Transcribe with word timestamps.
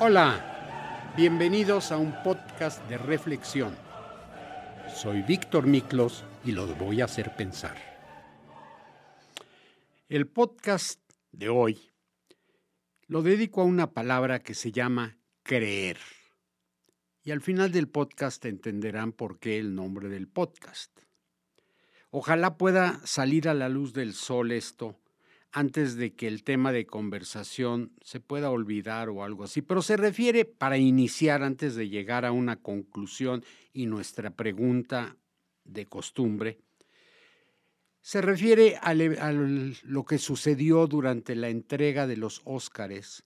Hola, 0.00 1.12
bienvenidos 1.16 1.90
a 1.90 1.96
un 1.96 2.14
podcast 2.22 2.88
de 2.88 2.98
reflexión. 2.98 3.76
Soy 4.94 5.22
Víctor 5.22 5.66
Miklos 5.66 6.24
y 6.44 6.52
los 6.52 6.78
voy 6.78 7.00
a 7.00 7.06
hacer 7.06 7.34
pensar. 7.34 7.76
El 10.08 10.28
podcast 10.28 11.00
de 11.32 11.48
hoy 11.48 11.90
lo 13.08 13.22
dedico 13.22 13.60
a 13.60 13.64
una 13.64 13.90
palabra 13.90 14.38
que 14.38 14.54
se 14.54 14.70
llama 14.70 15.18
creer. 15.42 15.98
Y 17.24 17.32
al 17.32 17.40
final 17.40 17.72
del 17.72 17.88
podcast 17.88 18.44
entenderán 18.44 19.10
por 19.10 19.40
qué 19.40 19.58
el 19.58 19.74
nombre 19.74 20.08
del 20.08 20.28
podcast. 20.28 20.96
Ojalá 22.10 22.56
pueda 22.56 23.04
salir 23.04 23.48
a 23.48 23.54
la 23.54 23.68
luz 23.68 23.94
del 23.94 24.14
sol 24.14 24.52
esto 24.52 24.96
antes 25.52 25.96
de 25.96 26.14
que 26.14 26.26
el 26.26 26.44
tema 26.44 26.72
de 26.72 26.86
conversación 26.86 27.92
se 28.02 28.20
pueda 28.20 28.50
olvidar 28.50 29.08
o 29.08 29.24
algo 29.24 29.44
así, 29.44 29.62
pero 29.62 29.82
se 29.82 29.96
refiere 29.96 30.44
para 30.44 30.76
iniciar 30.76 31.42
antes 31.42 31.74
de 31.74 31.88
llegar 31.88 32.24
a 32.24 32.32
una 32.32 32.56
conclusión 32.56 33.44
y 33.72 33.86
nuestra 33.86 34.30
pregunta 34.30 35.16
de 35.64 35.86
costumbre, 35.86 36.58
se 38.00 38.22
refiere 38.22 38.76
a, 38.80 38.94
lo 38.94 40.04
que 40.04 40.18
sucedió 40.18 40.86
durante 40.86 41.34
la 41.34 41.48
entrega 41.48 42.06
de 42.06 42.16
los 42.16 42.40
Óscares, 42.44 43.24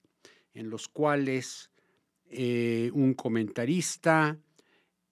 en 0.53 0.69
los 0.69 0.89
cuales 0.89 1.71
eh, 2.29 2.91
un 2.93 3.13
comentarista 3.13 4.37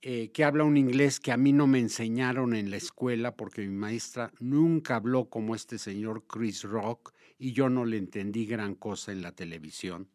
eh, 0.04 0.32
que 0.32 0.44
habla 0.44 0.64
un 0.64 0.78
inglés 0.78 1.20
que 1.20 1.32
a 1.32 1.38
mí 1.38 1.54
no 1.54 1.68
me 1.68 1.78
enseñaron 1.78 2.55
en 2.55 2.72
la 2.72 2.78
escuela 2.78 3.36
porque 3.36 3.62
mi 3.62 3.76
maestra 3.76 4.32
nunca 4.40 4.96
habló 4.96 5.30
como 5.30 5.54
este 5.54 5.78
señor 5.78 6.26
Chris 6.26 6.64
Rock 6.64 7.14
y 7.38 7.54
yo 7.54 7.70
no 7.70 7.86
le 7.86 7.98
entendí 7.98 8.48
gran 8.48 8.73
cosa 8.73 9.12
en 9.12 9.22
la 9.22 9.32
televisión. 9.32 10.09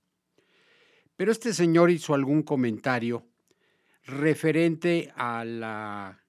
Pero 1.17 1.30
este 1.30 1.55
señor 1.55 1.93
hizo 1.93 2.15
algún 2.15 2.43
comentario 2.43 3.27
referente 4.05 5.13
a 5.15 5.45
la 5.45 6.21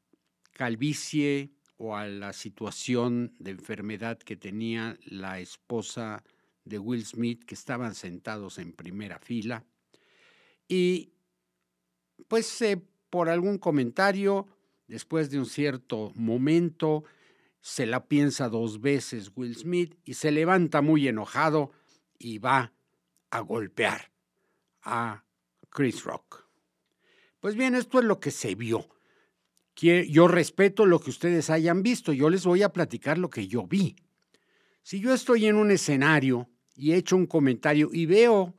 calvicie 0.53 1.51
o 1.77 1.95
a 1.95 2.07
la 2.07 2.33
situación 2.33 3.33
de 3.39 3.51
enfermedad 3.51 4.19
que 4.19 4.35
tenía 4.35 4.97
la 5.05 5.39
esposa 5.39 6.23
de 6.63 6.77
Will 6.77 7.05
Smith, 7.05 7.43
que 7.43 7.55
estaban 7.55 7.95
sentados 7.95 8.59
en 8.59 8.73
primera 8.73 9.19
fila. 9.19 9.65
Y 10.67 11.13
pues 12.27 12.61
por 13.09 13.29
algún 13.29 13.57
comentario, 13.57 14.47
después 14.87 15.29
de 15.29 15.39
un 15.39 15.45
cierto 15.45 16.11
momento, 16.15 17.03
se 17.61 17.85
la 17.85 18.07
piensa 18.07 18.49
dos 18.49 18.81
veces 18.81 19.31
Will 19.35 19.55
Smith 19.55 19.95
y 20.05 20.13
se 20.13 20.31
levanta 20.31 20.81
muy 20.81 21.07
enojado 21.07 21.71
y 22.17 22.37
va 22.37 22.73
a 23.29 23.39
golpear 23.41 24.11
a 24.83 25.23
Chris 25.69 26.03
Rock. 26.03 26.45
Pues 27.39 27.55
bien, 27.55 27.75
esto 27.75 27.99
es 27.99 28.05
lo 28.05 28.19
que 28.19 28.31
se 28.31 28.55
vio. 28.55 28.87
Yo 29.75 30.27
respeto 30.27 30.85
lo 30.85 30.99
que 30.99 31.11
ustedes 31.11 31.49
hayan 31.51 31.83
visto, 31.83 32.11
yo 32.11 32.29
les 32.29 32.45
voy 32.45 32.63
a 32.63 32.73
platicar 32.73 33.19
lo 33.19 33.29
que 33.29 33.47
yo 33.47 33.67
vi. 33.67 33.95
Si 34.81 34.99
yo 34.99 35.13
estoy 35.13 35.45
en 35.45 35.55
un 35.55 35.69
escenario 35.69 36.49
y 36.75 36.93
he 36.93 36.95
hecho 36.95 37.15
un 37.15 37.27
comentario 37.27 37.89
y 37.91 38.05
veo 38.07 38.55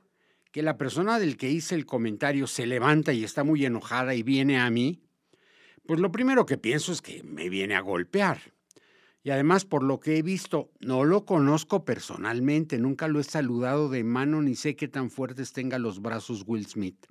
que 0.59 0.65
la 0.65 0.77
persona 0.77 1.21
del 1.21 1.37
que 1.37 1.49
hice 1.49 1.77
el 1.77 1.87
comentario 1.87 2.49
se 2.49 2.67
levanta 2.67 3.13
y 3.13 3.23
está 3.23 3.45
muy 3.45 3.65
enojada 3.65 4.17
y 4.17 4.25
viene 4.25 4.59
a 4.59 4.69
mí, 4.71 5.01
pues 5.87 6.01
lo 6.01 6.11
primero 6.11 6.47
que 6.47 6.59
pienso 6.59 6.91
es 6.91 7.01
que 7.01 7.23
me 7.23 7.49
viene 7.49 7.77
a 7.77 7.81
golpear. 7.81 8.41
Y 9.23 9.31
además, 9.31 9.65
por 9.65 9.85
lo 9.85 10.01
que 10.01 10.17
he 10.17 10.23
visto, 10.23 10.73
no 10.81 11.05
lo 11.05 11.25
conozco 11.25 11.85
personalmente, 11.85 12.77
nunca 12.77 13.07
lo 13.07 13.21
he 13.21 13.23
saludado 13.23 13.89
de 13.89 14.03
mano 14.03 14.43
ni 14.43 14.57
sé 14.57 14.75
qué 14.75 14.89
tan 14.89 15.11
fuertes 15.11 15.53
tenga 15.53 15.79
los 15.79 16.03
brazos 16.03 16.43
Will 16.45 16.67
Smith. 16.67 17.07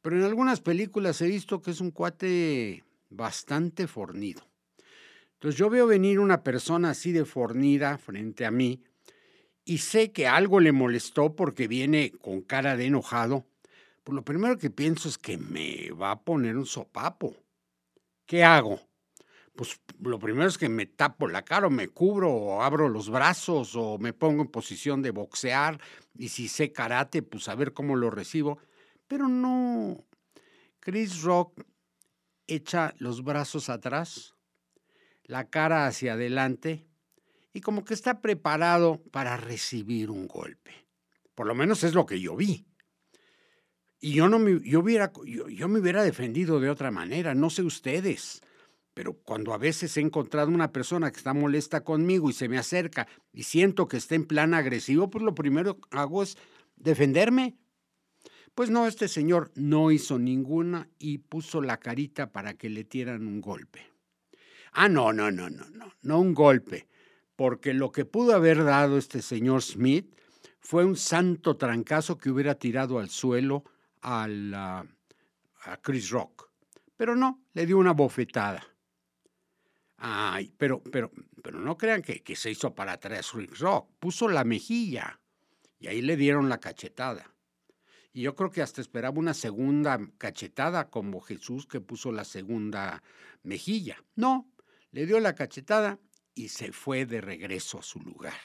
Pero 0.00 0.16
en 0.16 0.22
algunas 0.22 0.60
películas 0.60 1.20
he 1.20 1.26
visto 1.26 1.60
que 1.60 1.72
es 1.72 1.80
un 1.80 1.90
cuate 1.90 2.84
bastante 3.10 3.88
fornido. 3.88 4.42
Entonces 5.32 5.58
yo 5.58 5.68
veo 5.68 5.88
venir 5.88 6.20
una 6.20 6.44
persona 6.44 6.90
así 6.90 7.10
de 7.10 7.24
fornida 7.24 7.98
frente 7.98 8.46
a 8.46 8.52
mí 8.52 8.84
y 9.68 9.78
sé 9.78 10.12
que 10.12 10.26
algo 10.26 10.60
le 10.60 10.72
molestó 10.72 11.36
porque 11.36 11.68
viene 11.68 12.10
con 12.22 12.40
cara 12.40 12.74
de 12.74 12.86
enojado. 12.86 13.44
Pues 14.02 14.14
lo 14.14 14.24
primero 14.24 14.56
que 14.56 14.70
pienso 14.70 15.10
es 15.10 15.18
que 15.18 15.36
me 15.36 15.90
va 15.90 16.12
a 16.12 16.22
poner 16.22 16.56
un 16.56 16.64
sopapo. 16.64 17.36
¿Qué 18.24 18.42
hago? 18.44 18.80
Pues 19.54 19.78
lo 20.00 20.18
primero 20.18 20.48
es 20.48 20.56
que 20.56 20.70
me 20.70 20.86
tapo 20.86 21.28
la 21.28 21.44
cara 21.44 21.66
o 21.66 21.70
me 21.70 21.88
cubro 21.88 22.32
o 22.32 22.62
abro 22.62 22.88
los 22.88 23.10
brazos 23.10 23.76
o 23.76 23.98
me 23.98 24.14
pongo 24.14 24.40
en 24.40 24.48
posición 24.48 25.02
de 25.02 25.10
boxear 25.10 25.78
y 26.16 26.30
si 26.30 26.48
sé 26.48 26.72
karate, 26.72 27.20
pues 27.22 27.46
a 27.50 27.54
ver 27.54 27.74
cómo 27.74 27.94
lo 27.94 28.08
recibo. 28.08 28.58
Pero 29.06 29.28
no. 29.28 30.02
Chris 30.80 31.20
Rock 31.20 31.62
echa 32.46 32.94
los 32.96 33.22
brazos 33.22 33.68
atrás, 33.68 34.34
la 35.24 35.50
cara 35.50 35.86
hacia 35.86 36.14
adelante 36.14 36.87
y 37.52 37.60
como 37.60 37.84
que 37.84 37.94
está 37.94 38.20
preparado 38.20 39.02
para 39.10 39.36
recibir 39.36 40.10
un 40.10 40.28
golpe. 40.28 40.72
Por 41.34 41.46
lo 41.46 41.54
menos 41.54 41.84
es 41.84 41.94
lo 41.94 42.06
que 42.06 42.20
yo 42.20 42.36
vi. 42.36 42.66
Y 44.00 44.12
yo 44.12 44.28
no 44.28 44.38
me, 44.38 44.60
yo 44.60 44.80
hubiera, 44.80 45.12
yo, 45.24 45.68
me 45.68 45.80
hubiera 45.80 46.02
defendido 46.02 46.60
de 46.60 46.70
otra 46.70 46.90
manera, 46.90 47.34
no 47.34 47.50
sé 47.50 47.62
ustedes, 47.62 48.42
pero 48.94 49.14
cuando 49.14 49.52
a 49.52 49.58
veces 49.58 49.96
he 49.96 50.00
encontrado 50.00 50.50
una 50.50 50.72
persona 50.72 51.10
que 51.10 51.18
está 51.18 51.34
molesta 51.34 51.82
conmigo 51.82 52.30
y 52.30 52.32
se 52.32 52.48
me 52.48 52.58
acerca 52.58 53.08
y 53.32 53.42
siento 53.42 53.88
que 53.88 53.96
está 53.96 54.14
en 54.14 54.26
plan 54.26 54.54
agresivo, 54.54 55.10
pues 55.10 55.24
lo 55.24 55.34
primero 55.34 55.80
que 55.80 55.98
hago 55.98 56.22
es 56.22 56.36
defenderme, 56.76 57.56
pues 58.54 58.70
no, 58.70 58.86
este 58.86 59.08
señor 59.08 59.52
no 59.54 59.90
hizo 59.90 60.18
ninguna 60.18 60.88
y 60.98 61.18
puso 61.18 61.60
la 61.60 61.78
carita 61.78 62.32
para 62.32 62.54
que 62.54 62.68
le 62.68 62.84
dieran 62.84 63.26
un 63.26 63.40
golpe. 63.40 63.86
Ah, 64.72 64.88
no, 64.88 65.12
no, 65.12 65.30
no, 65.30 65.48
no, 65.48 65.68
no, 65.70 65.92
no 66.02 66.20
un 66.20 66.34
golpe, 66.34 66.88
porque 67.38 67.72
lo 67.72 67.92
que 67.92 68.04
pudo 68.04 68.34
haber 68.34 68.64
dado 68.64 68.98
este 68.98 69.22
señor 69.22 69.62
Smith 69.62 70.12
fue 70.58 70.84
un 70.84 70.96
santo 70.96 71.56
trancazo 71.56 72.18
que 72.18 72.30
hubiera 72.30 72.56
tirado 72.56 72.98
al 72.98 73.10
suelo 73.10 73.62
a, 74.02 74.26
a 75.62 75.76
Chris 75.76 76.10
Rock. 76.10 76.50
Pero 76.96 77.14
no, 77.14 77.40
le 77.52 77.64
dio 77.64 77.78
una 77.78 77.92
bofetada. 77.92 78.66
Ay, 79.98 80.52
pero, 80.58 80.82
pero, 80.82 81.12
pero 81.40 81.60
no 81.60 81.78
crean 81.78 82.02
que, 82.02 82.24
que 82.24 82.34
se 82.34 82.50
hizo 82.50 82.74
para 82.74 82.94
atrás 82.94 83.30
Chris 83.30 83.60
Rock. 83.60 83.88
Puso 84.00 84.26
la 84.26 84.42
mejilla 84.42 85.20
y 85.78 85.86
ahí 85.86 86.02
le 86.02 86.16
dieron 86.16 86.48
la 86.48 86.58
cachetada. 86.58 87.36
Y 88.12 88.22
yo 88.22 88.34
creo 88.34 88.50
que 88.50 88.62
hasta 88.62 88.80
esperaba 88.80 89.16
una 89.16 89.32
segunda 89.32 90.00
cachetada 90.18 90.90
como 90.90 91.20
Jesús 91.20 91.68
que 91.68 91.80
puso 91.80 92.10
la 92.10 92.24
segunda 92.24 93.04
mejilla. 93.44 94.02
No, 94.16 94.50
le 94.90 95.06
dio 95.06 95.20
la 95.20 95.36
cachetada 95.36 96.00
y 96.38 96.48
se 96.50 96.70
fue 96.70 97.04
de 97.04 97.20
regreso 97.20 97.80
a 97.80 97.82
su 97.82 97.98
lugar. 98.00 98.38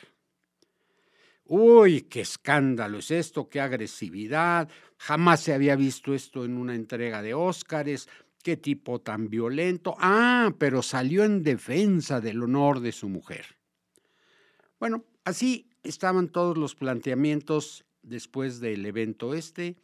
Uy, 1.46 2.02
qué 2.02 2.22
escándalo 2.22 2.98
es 2.98 3.12
esto, 3.12 3.50
qué 3.50 3.62
agresividad. 3.62 4.68
Jamás 4.98 5.42
se 5.42 5.54
había 5.54 5.76
visto 5.76 6.16
esto 6.16 6.44
en 6.44 6.58
una 6.58 6.74
entrega 6.74 7.22
de 7.22 7.36
Óscares. 7.36 8.10
Qué 8.42 8.58
tipo 8.58 9.00
tan 9.00 9.30
violento. 9.30 9.96
Ah, 10.00 10.56
pero 10.58 10.82
salió 10.82 11.24
en 11.24 11.44
defensa 11.44 12.20
del 12.20 12.42
honor 12.42 12.80
de 12.80 12.94
su 12.94 13.10
mujer. 13.10 13.46
Bueno, 14.80 15.06
así 15.24 15.70
estaban 15.84 16.30
todos 16.30 16.58
los 16.58 16.74
planteamientos 16.74 17.86
después 18.02 18.60
del 18.60 18.88
evento 18.88 19.36
este. 19.36 19.78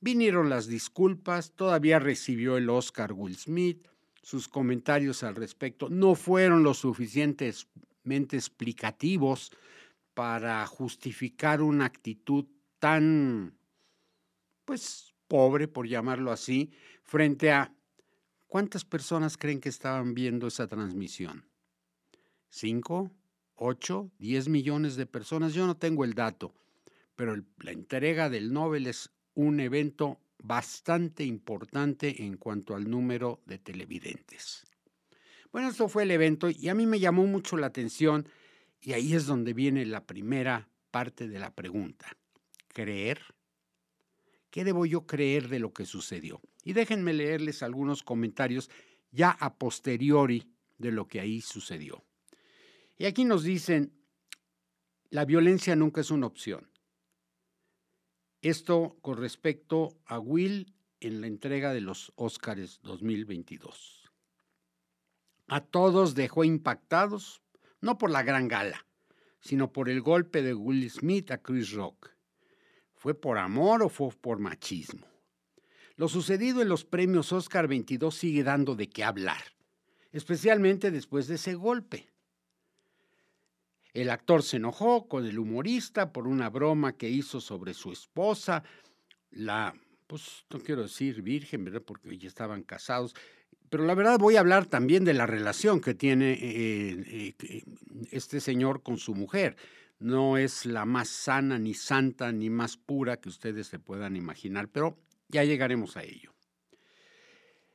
Vinieron 0.00 0.48
las 0.48 0.68
disculpas, 0.68 1.56
todavía 1.56 1.98
recibió 1.98 2.56
el 2.56 2.70
Oscar 2.70 3.12
Will 3.12 3.36
Smith, 3.36 3.88
sus 4.22 4.48
comentarios 4.48 5.22
al 5.22 5.34
respecto 5.34 5.88
no 5.88 6.14
fueron 6.14 6.62
lo 6.62 6.74
suficientemente 6.74 8.36
explicativos 8.36 9.50
para 10.14 10.66
justificar 10.66 11.62
una 11.62 11.84
actitud 11.84 12.46
tan, 12.78 13.56
pues, 14.64 15.14
pobre, 15.28 15.68
por 15.68 15.86
llamarlo 15.86 16.32
así, 16.32 16.72
frente 17.02 17.52
a 17.52 17.72
cuántas 18.46 18.84
personas 18.84 19.36
creen 19.36 19.60
que 19.60 19.68
estaban 19.68 20.14
viendo 20.14 20.48
esa 20.48 20.66
transmisión. 20.66 21.48
¿Cinco? 22.50 23.12
¿Ocho? 23.54 24.10
¿Diez 24.18 24.48
millones 24.48 24.96
de 24.96 25.06
personas? 25.06 25.54
Yo 25.54 25.66
no 25.66 25.76
tengo 25.76 26.04
el 26.04 26.14
dato 26.14 26.54
pero 27.18 27.34
la 27.58 27.72
entrega 27.72 28.30
del 28.30 28.52
Nobel 28.52 28.86
es 28.86 29.10
un 29.34 29.58
evento 29.58 30.20
bastante 30.42 31.24
importante 31.24 32.24
en 32.24 32.36
cuanto 32.36 32.74
al 32.74 32.88
número 32.88 33.40
de 33.46 33.58
televidentes. 33.58 34.64
Bueno, 35.52 35.68
esto 35.68 35.88
fue 35.88 36.02
el 36.04 36.10
evento 36.10 36.48
y 36.50 36.68
a 36.68 36.74
mí 36.74 36.86
me 36.86 37.00
llamó 37.00 37.26
mucho 37.26 37.56
la 37.56 37.68
atención 37.68 38.28
y 38.80 38.92
ahí 38.92 39.14
es 39.14 39.26
donde 39.26 39.54
viene 39.54 39.84
la 39.86 40.06
primera 40.06 40.68
parte 40.90 41.28
de 41.28 41.38
la 41.38 41.54
pregunta. 41.54 42.16
¿Creer? 42.68 43.20
¿Qué 44.50 44.64
debo 44.64 44.86
yo 44.86 45.06
creer 45.06 45.48
de 45.48 45.58
lo 45.58 45.72
que 45.72 45.84
sucedió? 45.84 46.40
Y 46.64 46.72
déjenme 46.72 47.12
leerles 47.12 47.62
algunos 47.62 48.02
comentarios 48.02 48.70
ya 49.10 49.30
a 49.30 49.54
posteriori 49.58 50.52
de 50.78 50.92
lo 50.92 51.08
que 51.08 51.20
ahí 51.20 51.40
sucedió. 51.40 52.04
Y 52.96 53.06
aquí 53.06 53.24
nos 53.24 53.42
dicen, 53.42 53.92
la 55.10 55.24
violencia 55.24 55.76
nunca 55.76 56.00
es 56.00 56.10
una 56.10 56.26
opción. 56.26 56.68
Esto 58.42 58.96
con 59.02 59.16
respecto 59.16 59.98
a 60.06 60.20
Will 60.20 60.72
en 61.00 61.20
la 61.20 61.26
entrega 61.26 61.72
de 61.72 61.80
los 61.80 62.12
Óscares 62.14 62.78
2022. 62.84 64.08
A 65.48 65.60
todos 65.60 66.14
dejó 66.14 66.44
impactados, 66.44 67.42
no 67.80 67.98
por 67.98 68.10
la 68.10 68.22
gran 68.22 68.46
gala, 68.46 68.86
sino 69.40 69.72
por 69.72 69.88
el 69.88 70.02
golpe 70.02 70.42
de 70.42 70.54
Will 70.54 70.88
Smith 70.88 71.32
a 71.32 71.38
Chris 71.38 71.72
Rock. 71.72 72.10
¿Fue 72.94 73.14
por 73.14 73.38
amor 73.38 73.82
o 73.82 73.88
fue 73.88 74.10
por 74.10 74.38
machismo? 74.38 75.04
Lo 75.96 76.06
sucedido 76.06 76.62
en 76.62 76.68
los 76.68 76.84
premios 76.84 77.32
Oscar 77.32 77.66
22 77.66 78.14
sigue 78.14 78.44
dando 78.44 78.76
de 78.76 78.88
qué 78.88 79.02
hablar, 79.02 79.42
especialmente 80.12 80.92
después 80.92 81.26
de 81.26 81.34
ese 81.34 81.54
golpe. 81.54 82.08
El 84.00 84.10
actor 84.10 84.44
se 84.44 84.58
enojó 84.58 85.08
con 85.08 85.26
el 85.26 85.40
humorista 85.40 86.12
por 86.12 86.28
una 86.28 86.50
broma 86.50 86.96
que 86.96 87.10
hizo 87.10 87.40
sobre 87.40 87.74
su 87.74 87.90
esposa, 87.90 88.62
la, 89.32 89.74
pues 90.06 90.44
no 90.50 90.60
quiero 90.60 90.82
decir 90.82 91.20
virgen, 91.20 91.64
¿verdad? 91.64 91.82
Porque 91.84 92.16
ya 92.16 92.28
estaban 92.28 92.62
casados, 92.62 93.16
pero 93.68 93.84
la 93.84 93.96
verdad 93.96 94.20
voy 94.20 94.36
a 94.36 94.40
hablar 94.40 94.66
también 94.66 95.04
de 95.04 95.14
la 95.14 95.26
relación 95.26 95.80
que 95.80 95.94
tiene 95.94 96.34
eh, 96.34 97.34
eh, 97.40 97.64
este 98.12 98.40
señor 98.40 98.84
con 98.84 98.98
su 98.98 99.16
mujer. 99.16 99.56
No 99.98 100.36
es 100.36 100.64
la 100.64 100.84
más 100.84 101.08
sana, 101.08 101.58
ni 101.58 101.74
santa, 101.74 102.30
ni 102.30 102.50
más 102.50 102.76
pura 102.76 103.16
que 103.16 103.28
ustedes 103.28 103.66
se 103.66 103.80
puedan 103.80 104.14
imaginar, 104.14 104.68
pero 104.68 104.96
ya 105.26 105.42
llegaremos 105.42 105.96
a 105.96 106.04
ello. 106.04 106.32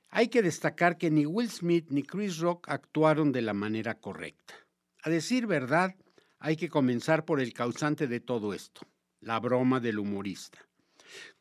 Hay 0.10 0.30
que 0.30 0.42
destacar 0.42 0.98
que 0.98 1.12
ni 1.12 1.26
Will 1.26 1.50
Smith 1.50 1.88
ni 1.90 2.04
Chris 2.04 2.38
Rock 2.38 2.70
actuaron 2.70 3.34
de 3.34 3.42
la 3.42 3.54
manera 3.54 3.96
correcta. 3.96 4.54
A 5.04 5.10
decir 5.10 5.48
verdad, 5.48 5.96
hay 6.44 6.58
que 6.58 6.68
comenzar 6.68 7.24
por 7.24 7.40
el 7.40 7.54
causante 7.54 8.06
de 8.06 8.20
todo 8.20 8.54
esto, 8.54 8.82
la 9.22 9.40
broma 9.40 9.80
del 9.80 9.98
humorista. 9.98 10.60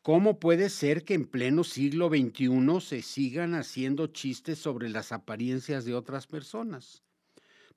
¿Cómo 0.01 0.39
puede 0.39 0.69
ser 0.69 1.03
que 1.03 1.13
en 1.13 1.25
pleno 1.25 1.65
siglo 1.65 2.07
XXI 2.07 2.79
se 2.79 3.01
sigan 3.01 3.53
haciendo 3.53 4.07
chistes 4.07 4.59
sobre 4.59 4.87
las 4.87 5.11
apariencias 5.11 5.83
de 5.83 5.93
otras 5.93 6.25
personas? 6.25 7.03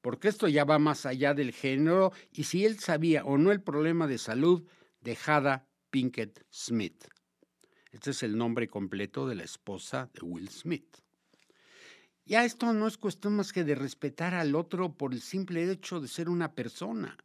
Porque 0.00 0.28
esto 0.28 0.46
ya 0.46 0.64
va 0.64 0.78
más 0.78 1.04
allá 1.04 1.34
del 1.34 1.52
género 1.52 2.12
y 2.30 2.44
si 2.44 2.64
él 2.64 2.78
sabía 2.78 3.24
o 3.24 3.38
no 3.38 3.50
el 3.50 3.60
problema 3.60 4.06
de 4.06 4.18
salud 4.18 4.62
de 5.00 5.18
Hada 5.26 5.68
Pinkett 5.90 6.46
Smith. 6.52 7.06
Este 7.90 8.12
es 8.12 8.22
el 8.22 8.38
nombre 8.38 8.68
completo 8.68 9.26
de 9.26 9.34
la 9.34 9.42
esposa 9.42 10.10
de 10.14 10.20
Will 10.24 10.48
Smith. 10.48 10.98
Ya 12.26 12.44
esto 12.44 12.72
no 12.72 12.88
es 12.88 12.98
cuestión 12.98 13.36
más 13.36 13.52
que 13.52 13.62
de 13.62 13.76
respetar 13.76 14.34
al 14.34 14.56
otro 14.56 14.92
por 14.92 15.14
el 15.14 15.20
simple 15.20 15.70
hecho 15.70 16.00
de 16.00 16.08
ser 16.08 16.28
una 16.28 16.54
persona. 16.54 17.16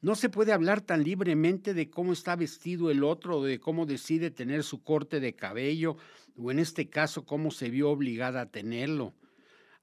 No 0.00 0.14
se 0.14 0.30
puede 0.30 0.52
hablar 0.52 0.80
tan 0.80 1.04
libremente 1.04 1.74
de 1.74 1.90
cómo 1.90 2.14
está 2.14 2.34
vestido 2.34 2.90
el 2.90 3.04
otro, 3.04 3.42
de 3.42 3.60
cómo 3.60 3.84
decide 3.84 4.30
tener 4.30 4.64
su 4.64 4.82
corte 4.82 5.20
de 5.20 5.36
cabello, 5.36 5.98
o 6.34 6.50
en 6.50 6.58
este 6.58 6.88
caso 6.88 7.26
cómo 7.26 7.50
se 7.50 7.68
vio 7.68 7.90
obligada 7.90 8.40
a 8.40 8.50
tenerlo. 8.50 9.14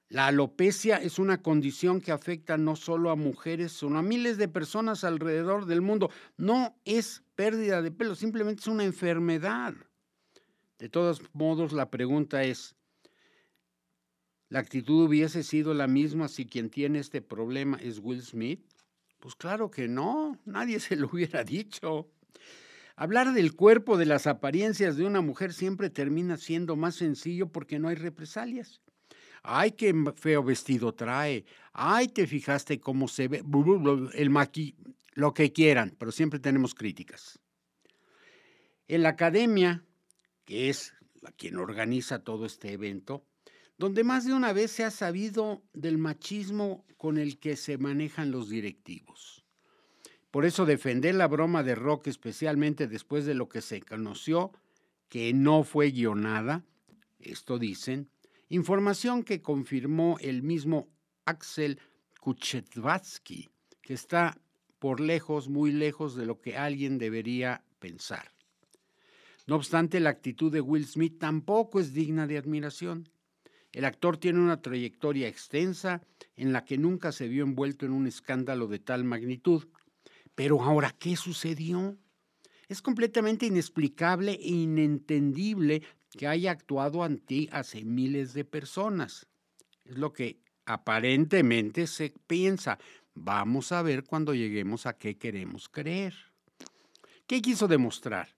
La 0.08 0.26
alopecia 0.26 0.96
es 0.96 1.20
una 1.20 1.40
condición 1.40 2.00
que 2.00 2.10
afecta 2.10 2.58
no 2.58 2.74
solo 2.74 3.10
a 3.10 3.16
mujeres, 3.16 3.70
sino 3.70 3.98
a 3.98 4.02
miles 4.02 4.36
de 4.36 4.48
personas 4.48 5.04
alrededor 5.04 5.66
del 5.66 5.80
mundo. 5.80 6.10
No 6.36 6.76
es 6.84 7.22
pérdida 7.36 7.80
de 7.80 7.92
pelo, 7.92 8.16
simplemente 8.16 8.62
es 8.62 8.66
una 8.66 8.82
enfermedad. 8.82 9.74
De 10.80 10.88
todos 10.88 11.22
modos, 11.32 11.72
la 11.72 11.88
pregunta 11.90 12.42
es, 12.42 12.74
¿la 14.50 14.58
actitud 14.60 15.06
hubiese 15.06 15.42
sido 15.42 15.72
la 15.72 15.86
misma 15.86 16.28
si 16.28 16.44
quien 16.44 16.68
tiene 16.68 16.98
este 16.98 17.22
problema 17.22 17.78
es 17.78 18.00
Will 18.00 18.22
Smith? 18.22 18.60
Pues 19.18 19.34
claro 19.34 19.70
que 19.70 19.88
no, 19.88 20.38
nadie 20.44 20.80
se 20.80 20.96
lo 20.96 21.08
hubiera 21.10 21.42
dicho. 21.44 22.10
Hablar 22.96 23.32
del 23.32 23.54
cuerpo, 23.54 23.96
de 23.96 24.04
las 24.04 24.26
apariencias 24.26 24.96
de 24.98 25.06
una 25.06 25.22
mujer 25.22 25.54
siempre 25.54 25.88
termina 25.88 26.36
siendo 26.36 26.76
más 26.76 26.96
sencillo 26.96 27.50
porque 27.50 27.78
no 27.78 27.88
hay 27.88 27.94
represalias. 27.94 28.82
Ay, 29.42 29.72
qué 29.72 29.94
feo 30.16 30.42
vestido 30.42 30.92
trae. 30.92 31.46
Ay, 31.72 32.08
te 32.08 32.26
fijaste 32.26 32.78
cómo 32.78 33.08
se 33.08 33.28
ve. 33.28 33.42
El 34.12 34.28
maqui, 34.28 34.76
lo 35.14 35.32
que 35.32 35.52
quieran, 35.52 35.96
pero 35.98 36.12
siempre 36.12 36.40
tenemos 36.40 36.74
críticas. 36.74 37.38
En 38.86 39.02
la 39.02 39.10
academia, 39.10 39.82
que 40.44 40.68
es 40.68 40.92
la 41.22 41.32
quien 41.32 41.56
organiza 41.56 42.22
todo 42.22 42.44
este 42.44 42.72
evento, 42.72 43.24
donde 43.80 44.04
más 44.04 44.26
de 44.26 44.34
una 44.34 44.52
vez 44.52 44.72
se 44.72 44.84
ha 44.84 44.90
sabido 44.90 45.62
del 45.72 45.96
machismo 45.96 46.84
con 46.98 47.16
el 47.16 47.38
que 47.38 47.56
se 47.56 47.78
manejan 47.78 48.30
los 48.30 48.50
directivos. 48.50 49.42
Por 50.30 50.44
eso 50.44 50.66
defender 50.66 51.14
la 51.14 51.26
broma 51.26 51.62
de 51.62 51.74
Rock, 51.74 52.08
especialmente 52.08 52.88
después 52.88 53.24
de 53.24 53.32
lo 53.32 53.48
que 53.48 53.62
se 53.62 53.80
conoció, 53.80 54.52
que 55.08 55.32
no 55.32 55.64
fue 55.64 55.92
guionada, 55.92 56.62
esto 57.20 57.58
dicen, 57.58 58.10
información 58.50 59.22
que 59.22 59.40
confirmó 59.40 60.18
el 60.20 60.42
mismo 60.42 60.90
Axel 61.24 61.80
Kuchetvatsky, 62.20 63.48
que 63.80 63.94
está 63.94 64.36
por 64.78 65.00
lejos, 65.00 65.48
muy 65.48 65.72
lejos 65.72 66.14
de 66.16 66.26
lo 66.26 66.38
que 66.42 66.58
alguien 66.58 66.98
debería 66.98 67.64
pensar. 67.78 68.30
No 69.46 69.56
obstante, 69.56 70.00
la 70.00 70.10
actitud 70.10 70.52
de 70.52 70.60
Will 70.60 70.86
Smith 70.86 71.18
tampoco 71.18 71.80
es 71.80 71.94
digna 71.94 72.26
de 72.26 72.36
admiración. 72.36 73.08
El 73.72 73.84
actor 73.84 74.16
tiene 74.16 74.40
una 74.40 74.60
trayectoria 74.60 75.28
extensa 75.28 76.02
en 76.36 76.52
la 76.52 76.64
que 76.64 76.78
nunca 76.78 77.12
se 77.12 77.28
vio 77.28 77.44
envuelto 77.44 77.86
en 77.86 77.92
un 77.92 78.06
escándalo 78.06 78.66
de 78.66 78.78
tal 78.80 79.04
magnitud. 79.04 79.68
Pero 80.34 80.62
ahora, 80.62 80.94
¿qué 80.98 81.16
sucedió? 81.16 81.96
Es 82.68 82.82
completamente 82.82 83.46
inexplicable 83.46 84.32
e 84.32 84.48
inentendible 84.48 85.82
que 86.10 86.26
haya 86.26 86.50
actuado 86.50 87.04
ante 87.04 87.48
hace 87.52 87.84
miles 87.84 88.32
de 88.32 88.44
personas. 88.44 89.28
Es 89.84 89.98
lo 89.98 90.12
que 90.12 90.40
aparentemente 90.66 91.86
se 91.86 92.14
piensa. 92.26 92.78
Vamos 93.14 93.72
a 93.72 93.82
ver 93.82 94.04
cuando 94.04 94.34
lleguemos 94.34 94.86
a 94.86 94.96
qué 94.96 95.16
queremos 95.16 95.68
creer. 95.68 96.14
¿Qué 97.26 97.42
quiso 97.42 97.68
demostrar? 97.68 98.36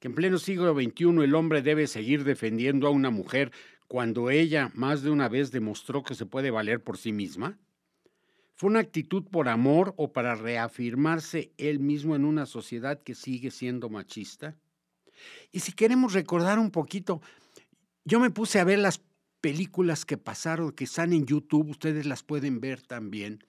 Que 0.00 0.08
en 0.08 0.14
pleno 0.14 0.38
siglo 0.38 0.74
XXI 0.74 1.22
el 1.22 1.34
hombre 1.34 1.62
debe 1.62 1.86
seguir 1.86 2.24
defendiendo 2.24 2.88
a 2.88 2.90
una 2.90 3.10
mujer 3.10 3.52
cuando 3.92 4.30
ella 4.30 4.72
más 4.72 5.02
de 5.02 5.10
una 5.10 5.28
vez 5.28 5.50
demostró 5.50 6.02
que 6.02 6.14
se 6.14 6.24
puede 6.24 6.50
valer 6.50 6.82
por 6.82 6.96
sí 6.96 7.12
misma? 7.12 7.58
¿Fue 8.54 8.70
una 8.70 8.78
actitud 8.78 9.22
por 9.24 9.50
amor 9.50 9.92
o 9.98 10.14
para 10.14 10.34
reafirmarse 10.34 11.52
él 11.58 11.78
mismo 11.78 12.16
en 12.16 12.24
una 12.24 12.46
sociedad 12.46 13.02
que 13.02 13.14
sigue 13.14 13.50
siendo 13.50 13.90
machista? 13.90 14.56
Y 15.50 15.60
si 15.60 15.72
queremos 15.72 16.14
recordar 16.14 16.58
un 16.58 16.70
poquito, 16.70 17.20
yo 18.02 18.18
me 18.18 18.30
puse 18.30 18.60
a 18.60 18.64
ver 18.64 18.78
las 18.78 19.02
películas 19.42 20.06
que 20.06 20.16
pasaron, 20.16 20.72
que 20.72 20.84
están 20.84 21.12
en 21.12 21.26
YouTube, 21.26 21.68
ustedes 21.68 22.06
las 22.06 22.22
pueden 22.22 22.62
ver 22.62 22.80
también. 22.80 23.44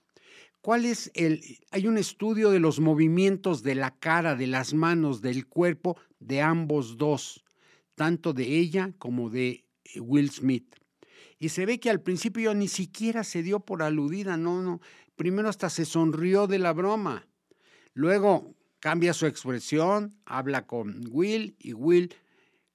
¿Cuál 0.59 0.83
es 0.83 1.09
el 1.13 1.41
hay 1.71 1.87
un 1.87 1.97
estudio 1.97 2.49
de 2.49 2.59
los 2.59 2.81
movimientos 2.81 3.63
de 3.63 3.75
la 3.75 3.95
cara, 3.97 4.35
de 4.35 4.47
las 4.47 4.73
manos, 4.73 5.21
del 5.21 5.47
cuerpo 5.47 5.95
de 6.19 6.41
ambos 6.41 6.97
dos, 6.97 7.45
tanto 7.95 8.33
de 8.33 8.57
ella 8.57 8.91
como 8.97 9.29
de 9.29 9.62
Will 9.95 10.31
Smith. 10.31 10.75
Y 11.39 11.49
se 11.49 11.65
ve 11.65 11.79
que 11.79 11.89
al 11.89 12.01
principio 12.01 12.53
ni 12.53 12.67
siquiera 12.67 13.23
se 13.23 13.43
dio 13.43 13.59
por 13.59 13.83
aludida, 13.83 14.37
no, 14.37 14.61
no. 14.61 14.81
Primero 15.15 15.49
hasta 15.49 15.69
se 15.69 15.85
sonrió 15.85 16.47
de 16.47 16.59
la 16.59 16.73
broma. 16.73 17.27
Luego 17.93 18.55
cambia 18.79 19.13
su 19.13 19.27
expresión, 19.27 20.19
habla 20.25 20.65
con 20.65 21.03
Will 21.09 21.55
y 21.59 21.73
Will, 21.73 22.13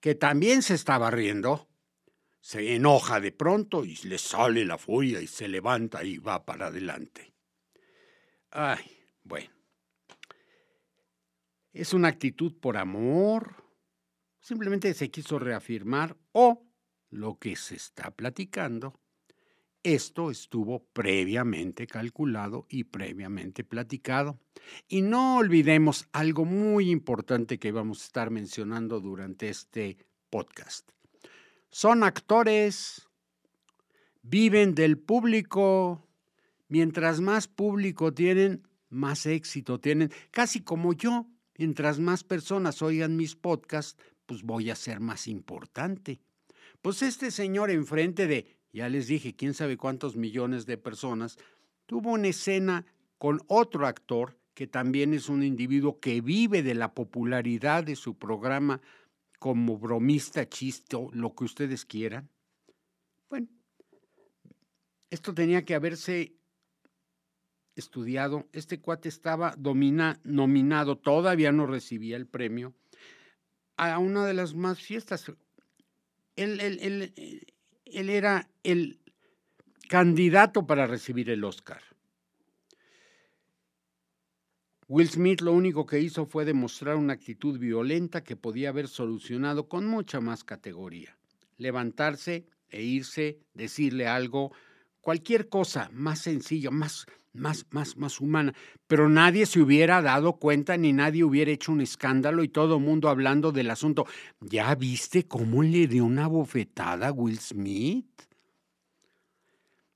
que 0.00 0.14
también 0.14 0.62
se 0.62 0.74
estaba 0.74 1.10
riendo, 1.10 1.68
se 2.40 2.74
enoja 2.74 3.20
de 3.20 3.32
pronto 3.32 3.84
y 3.84 3.96
le 4.04 4.18
sale 4.18 4.64
la 4.64 4.78
furia 4.78 5.20
y 5.20 5.26
se 5.26 5.48
levanta 5.48 6.04
y 6.04 6.18
va 6.18 6.44
para 6.44 6.68
adelante. 6.68 7.34
Ay, 8.50 8.84
bueno. 9.22 9.50
¿Es 11.72 11.92
una 11.92 12.08
actitud 12.08 12.58
por 12.58 12.76
amor? 12.76 13.64
Simplemente 14.40 14.94
se 14.94 15.10
quiso 15.10 15.38
reafirmar 15.38 16.16
o 16.32 16.67
lo 17.10 17.38
que 17.38 17.56
se 17.56 17.76
está 17.76 18.10
platicando, 18.10 18.98
esto 19.82 20.30
estuvo 20.30 20.84
previamente 20.92 21.86
calculado 21.86 22.66
y 22.68 22.84
previamente 22.84 23.64
platicado. 23.64 24.38
Y 24.88 25.02
no 25.02 25.38
olvidemos 25.38 26.06
algo 26.12 26.44
muy 26.44 26.90
importante 26.90 27.58
que 27.58 27.72
vamos 27.72 28.02
a 28.02 28.04
estar 28.04 28.30
mencionando 28.30 29.00
durante 29.00 29.48
este 29.48 29.96
podcast. 30.30 30.90
Son 31.70 32.02
actores, 32.02 33.08
viven 34.22 34.74
del 34.74 34.98
público. 34.98 36.06
Mientras 36.68 37.20
más 37.20 37.48
público 37.48 38.12
tienen, 38.12 38.66
más 38.90 39.26
éxito 39.26 39.78
tienen. 39.80 40.10
Casi 40.30 40.60
como 40.60 40.92
yo, 40.92 41.26
mientras 41.56 41.98
más 41.98 42.24
personas 42.24 42.82
oigan 42.82 43.16
mis 43.16 43.36
podcasts, 43.36 43.96
pues 44.26 44.42
voy 44.42 44.70
a 44.70 44.74
ser 44.74 45.00
más 45.00 45.28
importante. 45.28 46.20
Pues 46.82 47.02
este 47.02 47.30
señor 47.30 47.70
enfrente 47.70 48.26
de, 48.26 48.56
ya 48.72 48.88
les 48.88 49.06
dije, 49.08 49.34
quién 49.34 49.54
sabe 49.54 49.76
cuántos 49.76 50.16
millones 50.16 50.66
de 50.66 50.78
personas, 50.78 51.38
tuvo 51.86 52.12
una 52.12 52.28
escena 52.28 52.86
con 53.18 53.40
otro 53.48 53.86
actor 53.86 54.38
que 54.54 54.66
también 54.66 55.14
es 55.14 55.28
un 55.28 55.42
individuo 55.42 56.00
que 56.00 56.20
vive 56.20 56.62
de 56.62 56.74
la 56.74 56.94
popularidad 56.94 57.84
de 57.84 57.96
su 57.96 58.18
programa 58.18 58.80
como 59.38 59.78
bromista, 59.78 60.48
chiste, 60.48 60.96
lo 61.12 61.34
que 61.34 61.44
ustedes 61.44 61.84
quieran. 61.84 62.28
Bueno, 63.28 63.48
esto 65.10 65.32
tenía 65.32 65.64
que 65.64 65.74
haberse 65.74 66.34
estudiado. 67.76 68.48
Este 68.52 68.80
cuate 68.80 69.08
estaba 69.08 69.54
nominado, 69.56 70.98
todavía 70.98 71.52
no 71.52 71.66
recibía 71.66 72.16
el 72.16 72.26
premio, 72.26 72.74
a 73.76 73.98
una 73.98 74.26
de 74.26 74.34
las 74.34 74.54
más 74.54 74.80
fiestas. 74.80 75.32
Él, 76.38 77.12
era 77.84 78.48
el 78.62 79.00
candidato 79.88 80.66
para 80.66 80.86
recibir 80.86 81.30
el 81.30 81.44
Oscar. 81.44 81.82
Will 84.86 85.10
Smith 85.10 85.42
lo 85.42 85.52
único 85.52 85.84
que 85.84 86.00
hizo 86.00 86.24
fue 86.24 86.44
demostrar 86.44 86.96
una 86.96 87.12
actitud 87.12 87.58
violenta 87.58 88.24
que 88.24 88.36
podía 88.36 88.70
haber 88.70 88.88
solucionado 88.88 89.68
con 89.68 89.86
mucha 89.86 90.20
más 90.20 90.44
categoría. 90.44 91.18
Levantarse 91.58 92.46
e 92.70 92.82
irse, 92.82 93.38
decirle 93.52 94.06
algo, 94.06 94.52
cualquier 95.00 95.48
cosa 95.48 95.90
más 95.92 96.20
sencilla, 96.20 96.70
más, 96.70 97.06
más, 97.32 97.66
más, 97.70 97.96
más 97.96 98.20
humana. 98.20 98.54
Pero 98.86 99.08
nadie 99.08 99.46
se 99.46 99.60
hubiera 99.60 100.02
dado 100.02 100.34
cuenta 100.36 100.76
ni 100.76 100.92
nadie 100.92 101.24
hubiera 101.24 101.50
hecho 101.50 101.72
un 101.72 101.80
escándalo 101.80 102.42
y 102.42 102.48
todo 102.48 102.76
el 102.76 102.82
mundo 102.82 103.08
hablando 103.08 103.52
del 103.52 103.70
asunto. 103.70 104.06
¿Ya 104.40 104.74
viste 104.74 105.26
cómo 105.26 105.62
le 105.62 105.86
dio 105.86 106.04
una 106.04 106.26
bofetada 106.26 107.08
a 107.08 107.12
Will 107.12 107.38
Smith? 107.38 108.06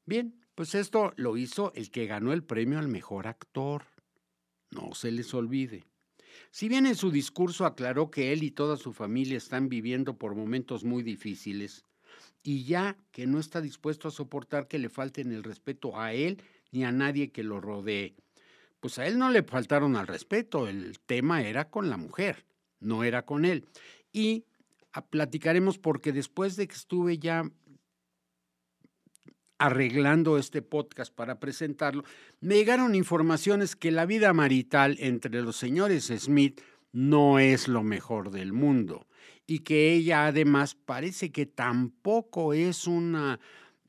Bien, 0.04 0.34
pues 0.54 0.74
esto 0.74 1.12
lo 1.16 1.36
hizo 1.36 1.72
el 1.74 1.90
que 1.90 2.06
ganó 2.06 2.32
el 2.32 2.44
premio 2.44 2.78
al 2.78 2.88
mejor 2.88 3.26
actor. 3.26 3.84
No 4.70 4.94
se 4.94 5.10
les 5.10 5.32
olvide. 5.34 5.84
Si 6.50 6.68
bien 6.68 6.86
en 6.86 6.96
su 6.96 7.10
discurso 7.10 7.64
aclaró 7.64 8.10
que 8.10 8.32
él 8.32 8.42
y 8.42 8.50
toda 8.50 8.76
su 8.76 8.92
familia 8.92 9.36
están 9.36 9.68
viviendo 9.68 10.18
por 10.18 10.34
momentos 10.34 10.84
muy 10.84 11.02
difíciles, 11.02 11.84
y 12.42 12.64
ya 12.64 12.96
que 13.12 13.26
no 13.26 13.38
está 13.38 13.60
dispuesto 13.60 14.08
a 14.08 14.10
soportar 14.10 14.66
que 14.66 14.78
le 14.78 14.88
falten 14.88 15.32
el 15.32 15.44
respeto 15.44 15.98
a 15.98 16.12
él 16.12 16.42
ni 16.72 16.84
a 16.84 16.90
nadie 16.90 17.30
que 17.30 17.44
lo 17.44 17.60
rodee. 17.60 18.16
Pues 18.80 18.98
a 18.98 19.06
él 19.06 19.18
no 19.18 19.30
le 19.30 19.44
faltaron 19.44 19.94
al 19.94 20.08
respeto, 20.08 20.66
el 20.66 20.98
tema 20.98 21.42
era 21.42 21.70
con 21.70 21.88
la 21.88 21.96
mujer, 21.96 22.44
no 22.80 23.04
era 23.04 23.24
con 23.24 23.44
él. 23.44 23.66
Y 24.12 24.44
platicaremos 25.10 25.78
porque 25.78 26.12
después 26.12 26.56
de 26.56 26.66
que 26.66 26.74
estuve 26.74 27.18
ya 27.18 27.44
arreglando 29.58 30.38
este 30.38 30.60
podcast 30.60 31.14
para 31.14 31.38
presentarlo, 31.38 32.02
me 32.40 32.56
llegaron 32.56 32.96
informaciones 32.96 33.76
que 33.76 33.92
la 33.92 34.06
vida 34.06 34.32
marital 34.32 34.96
entre 34.98 35.40
los 35.40 35.56
señores 35.56 36.12
Smith 36.18 36.60
no 36.90 37.38
es 37.38 37.68
lo 37.68 37.84
mejor 37.84 38.32
del 38.32 38.52
mundo 38.52 39.06
y 39.46 39.60
que 39.60 39.92
ella 39.92 40.26
además 40.26 40.74
parece 40.74 41.30
que 41.30 41.46
tampoco 41.46 42.52
es 42.52 42.86
una 42.86 43.38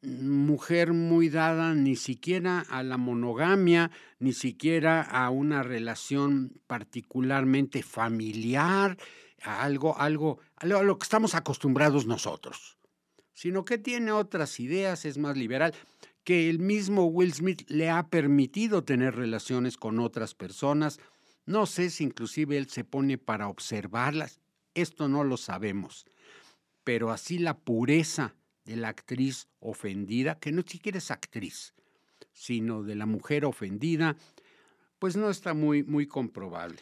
mujer 0.03 0.93
muy 0.93 1.29
dada 1.29 1.73
ni 1.73 1.95
siquiera 1.95 2.65
a 2.69 2.83
la 2.83 2.97
monogamia, 2.97 3.91
ni 4.19 4.33
siquiera 4.33 5.01
a 5.01 5.29
una 5.29 5.63
relación 5.63 6.59
particularmente 6.67 7.83
familiar, 7.83 8.97
a 9.41 9.63
algo, 9.63 9.97
algo, 9.97 10.39
a 10.57 10.65
lo 10.65 10.97
que 10.97 11.03
estamos 11.03 11.35
acostumbrados 11.35 12.05
nosotros, 12.05 12.77
sino 13.33 13.65
que 13.65 13.77
tiene 13.77 14.11
otras 14.11 14.59
ideas, 14.59 15.05
es 15.05 15.17
más 15.17 15.37
liberal, 15.37 15.73
que 16.23 16.49
el 16.49 16.59
mismo 16.59 17.05
Will 17.05 17.33
Smith 17.33 17.63
le 17.69 17.89
ha 17.89 18.07
permitido 18.07 18.83
tener 18.83 19.15
relaciones 19.15 19.77
con 19.77 19.99
otras 19.99 20.35
personas. 20.35 20.99
No 21.45 21.65
sé 21.65 21.89
si 21.89 22.05
inclusive 22.05 22.57
él 22.57 22.69
se 22.69 22.83
pone 22.83 23.17
para 23.17 23.47
observarlas, 23.49 24.39
esto 24.73 25.07
no 25.07 25.23
lo 25.23 25.37
sabemos, 25.37 26.05
pero 26.83 27.11
así 27.11 27.37
la 27.37 27.57
pureza 27.57 28.35
de 28.65 28.75
la 28.75 28.89
actriz 28.89 29.47
ofendida, 29.59 30.39
que 30.39 30.51
no 30.51 30.61
siquiera 30.63 30.97
es 30.97 31.11
actriz, 31.11 31.73
sino 32.31 32.83
de 32.83 32.95
la 32.95 33.05
mujer 33.05 33.45
ofendida, 33.45 34.15
pues 34.99 35.15
no 35.15 35.29
está 35.29 35.53
muy, 35.53 35.83
muy 35.83 36.07
comprobable. 36.07 36.79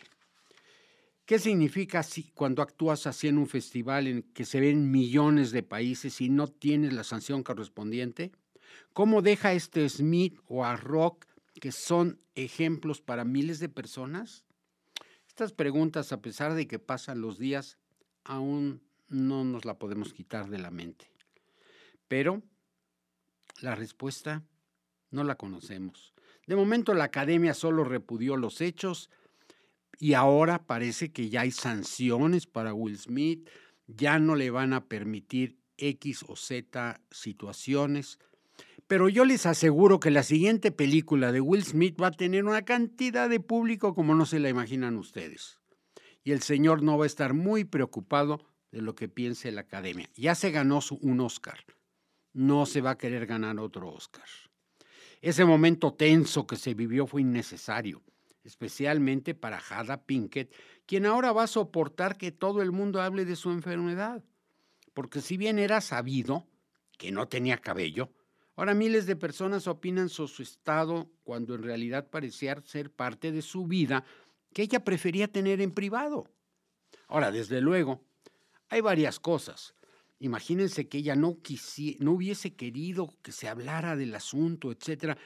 ¿Qué 1.26 1.40
significa 1.40 2.04
si, 2.04 2.24
cuando 2.24 2.62
actúas 2.62 3.08
así 3.08 3.28
en 3.28 3.38
un 3.38 3.48
festival 3.48 4.08
en 4.08 4.24
que 4.34 4.46
se 4.46 4.60
ven 4.60 4.92
millones 4.92 5.52
de 5.52 5.64
países 5.64 6.20
y 6.20 6.30
no 6.30 6.48
tienes 6.48 6.94
la 6.94 7.04
sanción 7.04 7.44
correspondiente? 7.44 8.32
¿Cómo 8.94 9.22
deja 9.22 9.54
este 9.54 9.88
Smith 9.88 10.38
o 10.48 10.66
a 10.66 10.76
Rock, 10.76 11.26
que 11.60 11.72
son 11.72 12.20
ejemplos 12.36 13.02
para 13.02 13.24
miles 13.24 13.60
de 13.60 13.70
personas? 13.70 14.44
Estas 15.28 15.54
preguntas, 15.54 16.12
a 16.12 16.22
pesar 16.22 16.54
de 16.54 16.68
que 16.68 16.80
pasan 16.80 17.22
los 17.22 17.40
días, 17.40 17.78
aún 18.26 18.82
no 19.08 19.46
nos 19.46 19.64
la 19.64 19.80
podemos 19.80 20.14
quitar 20.14 20.50
de 20.50 20.58
la 20.58 20.72
mente. 20.72 21.11
Pero 22.12 22.44
la 23.62 23.74
respuesta 23.74 24.44
no 25.12 25.24
la 25.24 25.36
conocemos. 25.36 26.14
De 26.46 26.58
momento 26.58 26.94
la 26.94 27.06
academia 27.06 27.54
solo 27.54 27.86
repudió 27.86 28.36
los 28.36 28.60
hechos 28.60 29.10
y 29.98 30.12
ahora 30.12 30.68
parece 30.68 31.14
que 31.14 31.30
ya 31.30 31.42
hay 31.42 31.52
sanciones 31.52 32.48
para 32.48 32.74
Will 32.74 32.98
Smith, 32.98 33.48
ya 33.88 34.20
no 34.20 34.36
le 34.36 34.50
van 34.50 34.74
a 34.74 34.90
permitir 34.90 35.58
X 35.78 36.26
o 36.28 36.36
Z 36.36 37.00
situaciones. 37.12 38.20
Pero 38.88 39.08
yo 39.08 39.24
les 39.24 39.46
aseguro 39.46 40.02
que 40.02 40.12
la 40.12 40.24
siguiente 40.24 40.74
película 40.74 41.32
de 41.32 41.40
Will 41.40 41.64
Smith 41.64 41.96
va 41.98 42.08
a 42.08 42.12
tener 42.12 42.44
una 42.44 42.64
cantidad 42.64 43.30
de 43.30 43.40
público 43.40 43.96
como 43.96 44.16
no 44.16 44.26
se 44.26 44.42
la 44.42 44.50
imaginan 44.50 44.98
ustedes. 44.98 45.62
Y 46.26 46.34
el 46.34 46.42
señor 46.42 46.84
no 46.84 46.98
va 46.98 47.06
a 47.06 47.08
estar 47.08 47.34
muy 47.34 47.64
preocupado 47.64 48.46
de 48.70 48.82
lo 48.82 48.96
que 48.96 49.08
piense 49.08 49.50
la 49.54 49.62
academia. 49.62 50.10
Ya 50.14 50.36
se 50.36 50.52
ganó 50.52 50.82
un 51.00 51.22
Oscar 51.22 51.64
no 52.34 52.66
se 52.66 52.82
va 52.82 52.92
a 52.92 52.98
querer 52.98 53.26
ganar 53.26 53.60
otro 53.60 53.90
Oscar. 53.90 54.26
Ese 55.22 55.46
momento 55.46 55.94
tenso 55.94 56.48
que 56.48 56.56
se 56.56 56.74
vivió 56.74 57.06
fue 57.06 57.22
innecesario, 57.22 58.02
especialmente 58.44 59.36
para 59.36 59.60
Jada 59.60 60.06
Pinkett, 60.06 60.54
quien 60.86 61.06
ahora 61.06 61.32
va 61.32 61.44
a 61.44 61.48
soportar 61.48 62.18
que 62.18 62.32
todo 62.32 62.62
el 62.62 62.72
mundo 62.72 63.02
hable 63.02 63.26
de 63.26 63.36
su 63.36 63.52
enfermedad. 63.52 64.24
Porque 64.94 65.22
si 65.22 65.38
bien 65.38 65.60
era 65.60 65.80
sabido 65.80 66.48
que 66.98 67.12
no 67.12 67.28
tenía 67.28 67.58
cabello, 67.58 68.10
ahora 68.56 68.74
miles 68.74 69.06
de 69.06 69.16
personas 69.16 69.68
opinan 69.68 70.10
sobre 70.10 70.34
su 70.34 70.44
estado 70.44 71.10
cuando 71.24 71.56
en 71.56 71.64
realidad 71.64 72.10
parecía 72.10 72.60
ser 72.66 72.92
parte 72.92 73.32
de 73.32 73.42
su 73.42 73.68
vida 73.68 74.04
que 74.54 74.64
ella 74.64 74.84
prefería 74.84 75.28
tener 75.28 75.62
en 75.62 75.72
privado. 75.72 76.28
Ahora, 77.08 77.32
desde 77.32 77.62
luego, 77.62 78.04
hay 78.70 78.82
varias 78.82 79.20
cosas 79.20 79.76
Imagínense 80.22 80.88
que 80.88 81.00
ella 81.00 81.16
no, 81.16 81.40
no 82.00 82.12
hubiese 82.12 82.54
querido 82.54 83.12
que 83.24 83.32
se 83.32 83.48
hablara 83.48 83.96
del 83.96 84.14
asunto, 84.14 84.72
etcétera. 84.72 85.18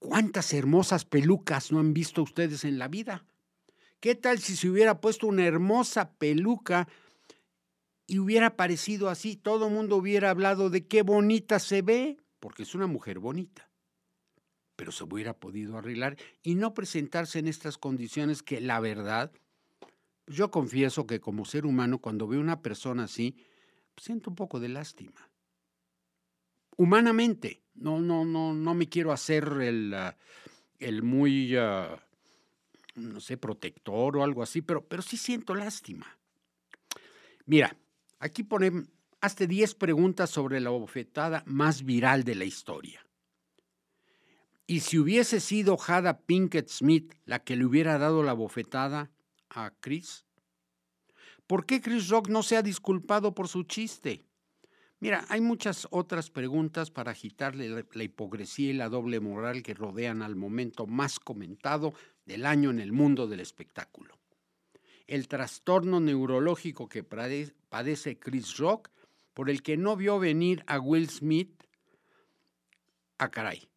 ¿Cuántas 0.00 0.52
hermosas 0.52 1.04
pelucas 1.04 1.70
no 1.70 1.78
han 1.78 1.94
visto 1.94 2.24
ustedes 2.24 2.64
en 2.64 2.76
la 2.76 2.88
vida? 2.88 3.24
¿Qué 4.00 4.16
tal 4.16 4.40
si 4.40 4.56
se 4.56 4.68
hubiera 4.68 5.00
puesto 5.00 5.28
una 5.28 5.46
hermosa 5.46 6.10
peluca 6.14 6.88
y 8.08 8.18
hubiera 8.18 8.56
parecido 8.56 9.10
así? 9.10 9.36
Todo 9.36 9.68
el 9.68 9.74
mundo 9.74 9.94
hubiera 9.94 10.30
hablado 10.30 10.70
de 10.70 10.88
qué 10.88 11.02
bonita 11.02 11.60
se 11.60 11.82
ve, 11.82 12.16
porque 12.40 12.64
es 12.64 12.74
una 12.74 12.88
mujer 12.88 13.20
bonita. 13.20 13.70
Pero 14.74 14.90
se 14.90 15.04
hubiera 15.04 15.34
podido 15.34 15.78
arreglar 15.78 16.16
y 16.42 16.56
no 16.56 16.74
presentarse 16.74 17.38
en 17.38 17.46
estas 17.46 17.78
condiciones 17.78 18.42
que 18.42 18.60
la 18.60 18.80
verdad, 18.80 19.30
yo 20.26 20.50
confieso 20.50 21.06
que 21.06 21.20
como 21.20 21.44
ser 21.44 21.64
humano, 21.64 22.00
cuando 22.00 22.26
veo 22.26 22.40
una 22.40 22.60
persona 22.60 23.04
así, 23.04 23.36
siento 23.96 24.30
un 24.30 24.36
poco 24.36 24.60
de 24.60 24.68
lástima. 24.68 25.30
Humanamente, 26.76 27.62
no, 27.74 28.00
no, 28.00 28.24
no, 28.24 28.52
no 28.52 28.74
me 28.74 28.88
quiero 28.88 29.12
hacer 29.12 29.44
el, 29.60 29.94
ah, 29.94 30.16
el 30.78 31.02
muy, 31.02 31.56
ah, 31.56 32.02
no 32.94 33.20
sé, 33.20 33.36
protector 33.36 34.16
o 34.16 34.24
algo 34.24 34.42
así, 34.42 34.62
pero, 34.62 34.86
pero 34.86 35.02
sí 35.02 35.16
siento 35.16 35.54
lástima. 35.54 36.18
Mira, 37.46 37.76
aquí 38.18 38.42
ponen, 38.42 38.90
hazte 39.20 39.46
10 39.46 39.74
preguntas 39.74 40.30
sobre 40.30 40.60
la 40.60 40.70
bofetada 40.70 41.42
más 41.46 41.84
viral 41.84 42.24
de 42.24 42.34
la 42.34 42.44
historia. 42.44 43.06
Y 44.66 44.80
si 44.80 44.98
hubiese 44.98 45.40
sido 45.40 45.76
Jada 45.76 46.20
Pinkett 46.22 46.68
Smith 46.68 47.14
la 47.24 47.44
que 47.44 47.56
le 47.56 47.64
hubiera 47.64 47.98
dado 47.98 48.22
la 48.22 48.32
bofetada 48.32 49.12
a 49.48 49.70
Chris, 49.80 50.25
¿Por 51.46 51.64
qué 51.64 51.80
Chris 51.80 52.08
Rock 52.08 52.28
no 52.28 52.42
se 52.42 52.56
ha 52.56 52.62
disculpado 52.62 53.34
por 53.34 53.48
su 53.48 53.62
chiste? 53.62 54.24
Mira, 54.98 55.24
hay 55.28 55.40
muchas 55.40 55.86
otras 55.90 56.30
preguntas 56.30 56.90
para 56.90 57.12
agitarle 57.12 57.68
la, 57.68 58.02
hipocresía 58.02 58.70
y 58.70 58.72
la 58.72 58.88
doble 58.88 59.20
moral 59.20 59.62
que 59.62 59.74
rodean 59.74 60.22
al 60.22 60.36
momento 60.36 60.86
más 60.86 61.20
comentado 61.20 61.92
del 62.24 62.46
año 62.46 62.70
en 62.70 62.80
el 62.80 62.92
mundo 62.92 63.26
del 63.26 63.40
espectáculo. 63.40 64.18
El 65.06 65.28
trastorno 65.28 66.00
neurológico 66.00 66.88
que 66.88 67.04
padece 67.04 68.18
Chris 68.18 68.56
Rock, 68.56 68.90
por 69.34 69.50
el 69.50 69.62
que 69.62 69.76
no 69.76 69.96
vio 69.96 70.18
venir 70.18 70.64
a 70.66 70.80
Will 70.80 71.08
Smith, 71.10 71.62
a 73.18 73.30
caray. 73.30 73.68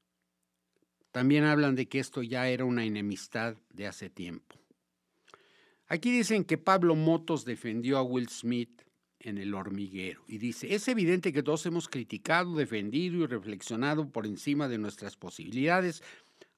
también 1.11 1.43
hablan 1.43 1.75
de 1.75 1.87
que 1.87 1.99
esto 1.99 2.23
ya 2.23 2.49
era 2.49 2.65
una 2.65 2.85
enemistad 2.85 3.55
de 3.69 3.87
hace 3.87 4.09
tiempo. 4.09 4.58
Aquí 5.89 6.11
dicen 6.11 6.45
que 6.45 6.59
Pablo 6.59 6.95
Motos 6.95 7.45
defendió 7.45 7.97
a 7.97 8.03
Will 8.03 8.29
Smith 8.29 8.83
en 9.19 9.39
el 9.39 9.55
hormiguero 9.55 10.23
y 10.27 10.37
dice, 10.37 10.73
es 10.73 10.87
evidente 10.87 11.33
que 11.33 11.41
todos 11.41 11.65
hemos 11.65 11.89
criticado, 11.89 12.55
defendido 12.55 13.23
y 13.23 13.25
reflexionado 13.25 14.07
por 14.07 14.27
encima 14.27 14.67
de 14.67 14.77
nuestras 14.77 15.17
posibilidades 15.17 16.03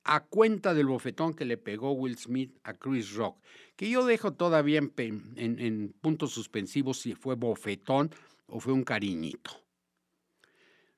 a 0.03 0.25
cuenta 0.25 0.73
del 0.73 0.87
bofetón 0.87 1.33
que 1.33 1.45
le 1.45 1.57
pegó 1.57 1.93
Will 1.93 2.17
Smith 2.17 2.57
a 2.63 2.73
Chris 2.73 3.13
Rock, 3.13 3.41
que 3.77 3.89
yo 3.89 4.05
dejo 4.05 4.33
todavía 4.33 4.79
en, 4.79 5.33
en 5.37 5.95
puntos 6.01 6.31
suspensivos 6.33 6.99
si 6.99 7.15
fue 7.15 7.35
bofetón 7.35 8.11
o 8.47 8.59
fue 8.59 8.73
un 8.73 8.83
cariñito. 8.83 9.51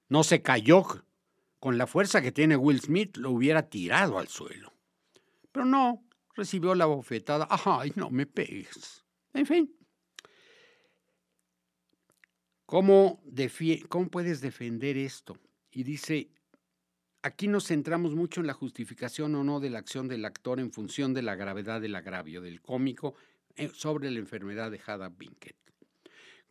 No 0.09 0.23
se 0.23 0.41
cayó 0.41 0.83
con 1.59 1.77
la 1.77 1.85
fuerza 1.85 2.21
que 2.21 2.31
tiene 2.31 2.55
Will 2.55 2.81
Smith, 2.81 3.15
lo 3.17 3.31
hubiera 3.31 3.69
tirado 3.69 4.17
al 4.17 4.27
suelo. 4.27 4.73
Pero 5.51 5.65
no, 5.65 6.03
recibió 6.35 6.75
la 6.75 6.85
bofetada. 6.85 7.47
Ay, 7.65 7.91
no 7.95 8.09
me 8.09 8.25
pegues. 8.25 9.03
En 9.33 9.45
fin. 9.45 9.75
¿Cómo, 12.65 13.21
¿Cómo 13.89 14.09
puedes 14.09 14.41
defender 14.41 14.97
esto? 14.97 15.37
Y 15.71 15.83
dice, 15.83 16.31
aquí 17.21 17.47
nos 17.47 17.67
centramos 17.67 18.15
mucho 18.15 18.41
en 18.41 18.47
la 18.47 18.53
justificación 18.53 19.35
o 19.35 19.43
no 19.43 19.59
de 19.59 19.69
la 19.69 19.79
acción 19.79 20.07
del 20.07 20.25
actor 20.25 20.59
en 20.59 20.71
función 20.71 21.13
de 21.13 21.21
la 21.21 21.35
gravedad 21.35 21.81
del 21.81 21.95
agravio 21.95 22.41
del 22.41 22.61
cómico 22.61 23.15
eh, 23.55 23.69
sobre 23.73 24.09
la 24.09 24.19
enfermedad 24.19 24.71
de 24.71 24.81
Hada 24.85 25.09
Pinkett 25.09 25.63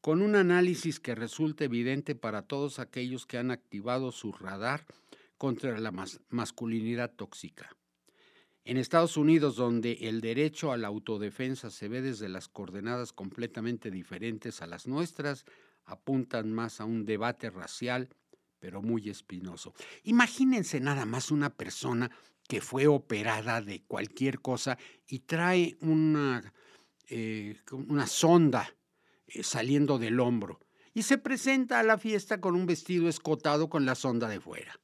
con 0.02 0.20
un 0.20 0.34
análisis 0.34 0.98
que 0.98 1.14
resulta 1.14 1.64
evidente 1.64 2.16
para 2.16 2.42
todos 2.42 2.80
aquellos 2.80 3.24
que 3.24 3.38
han 3.38 3.52
activado 3.52 4.10
su 4.10 4.32
radar 4.32 4.84
contra 5.38 5.78
la 5.78 5.92
masculinidad 6.28 7.14
tóxica. 7.14 7.70
En 8.64 8.76
Estados 8.76 9.16
Unidos, 9.16 9.56
donde 9.56 9.92
el 10.02 10.20
derecho 10.20 10.70
a 10.70 10.76
la 10.76 10.88
autodefensa 10.88 11.70
se 11.70 11.88
ve 11.88 12.00
desde 12.00 12.28
las 12.28 12.48
coordenadas 12.48 13.12
completamente 13.12 13.90
diferentes 13.90 14.62
a 14.62 14.66
las 14.66 14.86
nuestras, 14.86 15.44
apuntan 15.84 16.52
más 16.52 16.80
a 16.80 16.84
un 16.84 17.04
debate 17.04 17.50
racial, 17.50 18.08
pero 18.60 18.80
muy 18.80 19.10
espinoso. 19.10 19.74
Imagínense 20.04 20.78
nada 20.78 21.04
más 21.06 21.32
una 21.32 21.50
persona 21.50 22.10
que 22.46 22.60
fue 22.60 22.86
operada 22.86 23.62
de 23.62 23.82
cualquier 23.82 24.40
cosa 24.40 24.78
y 25.08 25.20
trae 25.20 25.76
una, 25.80 26.52
eh, 27.08 27.56
una 27.72 28.06
sonda 28.06 28.76
eh, 29.26 29.42
saliendo 29.42 29.98
del 29.98 30.20
hombro 30.20 30.60
y 30.94 31.02
se 31.02 31.18
presenta 31.18 31.80
a 31.80 31.82
la 31.82 31.98
fiesta 31.98 32.40
con 32.40 32.54
un 32.54 32.66
vestido 32.66 33.08
escotado 33.08 33.68
con 33.68 33.86
la 33.86 33.94
sonda 33.94 34.28
de 34.28 34.40
fuera. 34.40 34.78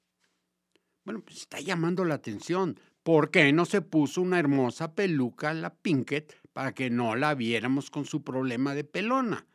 Bueno, 1.05 1.21
pues 1.23 1.39
está 1.39 1.61
llamando 1.61 2.05
la 2.05 2.15
atención. 2.15 2.79
¿Por 3.09 3.31
qué 3.31 3.55
no 3.55 3.65
se 3.65 3.81
puso 3.81 4.21
una 4.21 4.39
hermosa 4.39 4.95
peluca 4.95 5.49
a 5.49 5.55
la 5.55 5.75
Pinkett 5.75 6.37
para 6.53 6.75
que 6.75 6.91
no 6.91 7.17
la 7.17 7.35
viéramos 7.35 7.89
con 7.89 8.05
su 8.05 8.23
problema 8.23 8.75
de 8.75 8.85
pelona? 8.85 9.47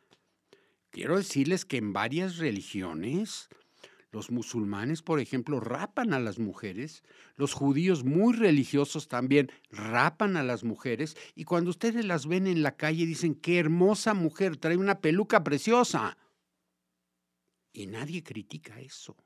Quiero 0.90 1.16
decirles 1.16 1.64
que 1.64 1.76
en 1.76 1.92
varias 1.92 2.38
religiones 2.38 3.48
los 4.10 4.32
musulmanes, 4.32 5.02
por 5.02 5.20
ejemplo, 5.20 5.60
rapan 5.60 6.14
a 6.14 6.18
las 6.18 6.40
mujeres. 6.40 7.04
Los 7.36 7.52
judíos 7.52 8.02
muy 8.02 8.34
religiosos 8.34 9.06
también 9.06 9.52
rapan 9.70 10.36
a 10.36 10.42
las 10.42 10.64
mujeres. 10.64 11.16
Y 11.36 11.44
cuando 11.44 11.70
ustedes 11.70 12.04
las 12.04 12.26
ven 12.26 12.48
en 12.48 12.64
la 12.64 12.74
calle 12.74 13.06
dicen, 13.06 13.36
qué 13.36 13.60
hermosa 13.60 14.14
mujer, 14.14 14.56
trae 14.56 14.76
una 14.76 14.98
peluca 14.98 15.44
preciosa. 15.44 16.18
Y 17.72 17.86
nadie 17.86 18.24
critica 18.24 18.80
eso. 18.80 19.16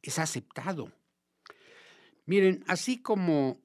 Es 0.00 0.20
aceptado. 0.20 0.92
Miren, 2.28 2.62
así 2.68 3.02
como 3.02 3.60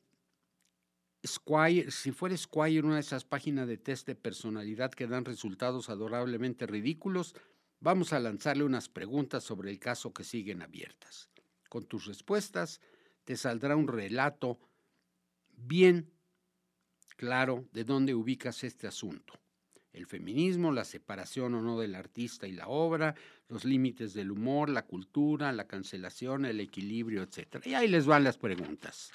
Squire, 1.25 1.91
si 1.91 2.12
fuera 2.12 2.36
Squire 2.36 2.79
una 2.79 2.96
de 2.96 3.01
esas 3.01 3.25
páginas 3.25 3.67
de 3.67 3.77
test 3.77 4.08
de 4.08 4.15
personalidad 4.15 4.91
que 4.91 5.08
dan 5.08 5.25
resultados 5.25 5.89
adorablemente 5.89 6.65
ridículos, 6.65 7.36
Vamos 7.84 8.13
a 8.13 8.20
lanzarle 8.22 8.63
unas 8.63 8.88
preguntas 8.88 9.44
sobre 9.44 9.70
el 9.70 9.77
caso 9.77 10.14
que 10.14 10.24
siguen 10.24 10.61
abiertas. 10.61 11.29
Con 11.68 11.85
tus 11.85 12.05
respuestas 12.05 12.79
te 13.25 13.35
saldrá 13.35 13.75
un 13.75 13.90
relato 13.90 14.57
bien 15.50 16.09
claro 17.18 17.68
de 17.74 17.83
dónde 17.83 18.16
ubicas 18.16 18.64
este 18.64 18.87
asunto. 18.87 19.33
El 19.94 20.08
feminismo, 20.08 20.72
la 20.72 20.86
separación 20.86 21.53
o 21.53 21.62
no 21.62 21.79
del 21.79 21.96
artista 21.96 22.48
y 22.48 22.51
la 22.51 22.68
obra, 22.68 23.16
los 23.48 23.64
límites 23.64 24.14
del 24.14 24.32
humor, 24.32 24.70
la 24.70 24.86
cultura, 24.86 25.51
la 25.53 25.68
cancelación, 25.68 26.46
el 26.46 26.60
equilibrio, 26.60 27.22
etc. 27.22 27.66
Y 27.66 27.75
ahí 27.75 27.88
les 27.88 28.06
van 28.06 28.24
las 28.24 28.38
preguntas. 28.38 29.12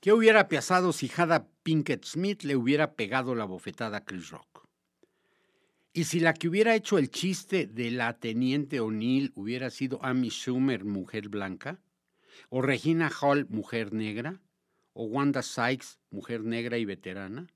¿Qué 0.00 0.12
hubiera 0.12 0.48
pasado 0.48 0.92
si 0.92 1.10
Hada 1.14 1.48
Pinkett 1.62 2.04
Smith 2.04 2.44
le 2.44 2.56
hubiera 2.56 2.94
pegado 2.94 3.34
la 3.34 3.44
bofetada 3.44 3.98
a 3.98 4.04
Chris 4.04 4.30
Rock? 4.30 4.66
Y 5.92 6.04
si 6.04 6.20
la 6.20 6.32
que 6.32 6.48
hubiera 6.48 6.74
hecho 6.76 6.98
el 6.98 7.10
chiste 7.10 7.66
de 7.66 7.90
la 7.90 8.16
teniente 8.18 8.78
O'Neill 8.78 9.32
hubiera 9.34 9.70
sido 9.70 9.98
Amy 10.04 10.30
Schumer, 10.30 10.84
mujer 10.84 11.28
blanca, 11.28 11.80
o 12.48 12.62
Regina 12.62 13.10
Hall, 13.20 13.46
mujer 13.50 13.92
negra, 13.92 14.40
o 14.92 15.04
Wanda 15.04 15.42
Sykes, 15.42 15.98
mujer 16.10 16.44
negra 16.44 16.78
y 16.78 16.84
veterana, 16.84 17.48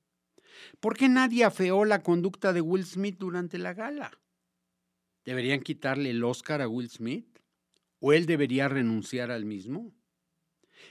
¿por 0.81 0.97
qué 0.97 1.09
nadie 1.09 1.45
afeó 1.45 1.85
la 1.85 2.03
conducta 2.03 2.53
de 2.53 2.61
Will 2.61 2.85
Smith 2.85 3.17
durante 3.19 3.59
la 3.59 3.75
gala? 3.75 4.11
¿Deberían 5.25 5.61
quitarle 5.61 6.11
el 6.11 6.23
Oscar 6.25 6.61
a 6.61 6.69
Will 6.69 6.91
Smith? 6.91 7.27
¿O 8.01 8.13
él 8.13 8.27
debería 8.27 8.69
renunciar 8.69 9.31
al 9.31 9.45
mismo? 9.45 9.93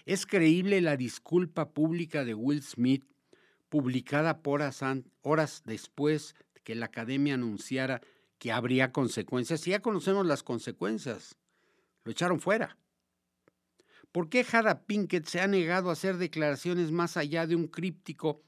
¿Es 0.06 0.26
creíble 0.26 0.82
la 0.82 0.98
disculpa 0.98 1.74
pública 1.74 2.26
de 2.26 2.34
Will 2.34 2.64
Smith, 2.64 3.06
publicada 3.70 4.42
por 4.42 4.62
horas 5.22 5.62
después 5.66 6.36
que 6.64 6.76
la 6.76 6.86
academia 6.88 7.36
anunciara 7.36 8.02
que 8.40 8.52
habría 8.52 8.92
consecuencias. 8.92 9.66
Y 9.68 9.72
ya 9.72 9.80
conocemos 9.80 10.26
las 10.26 10.44
consecuencias. 10.44 11.38
Lo 12.04 12.12
echaron 12.12 12.40
fuera. 12.40 12.78
¿Por 14.12 14.30
qué 14.30 14.46
Hada 14.52 14.84
Pinkett 14.86 15.26
se 15.26 15.42
ha 15.42 15.48
negado 15.48 15.90
a 15.90 15.94
hacer 15.94 16.18
declaraciones 16.18 16.92
más 16.92 17.18
allá 17.18 17.48
de 17.48 17.56
un 17.56 17.68
críptico? 17.68 18.44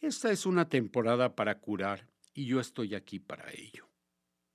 Esta 0.00 0.30
es 0.30 0.44
una 0.44 0.68
temporada 0.68 1.34
para 1.34 1.58
curar 1.58 2.06
y 2.34 2.44
yo 2.44 2.60
estoy 2.60 2.94
aquí 2.94 3.18
para 3.18 3.50
ello. 3.52 3.88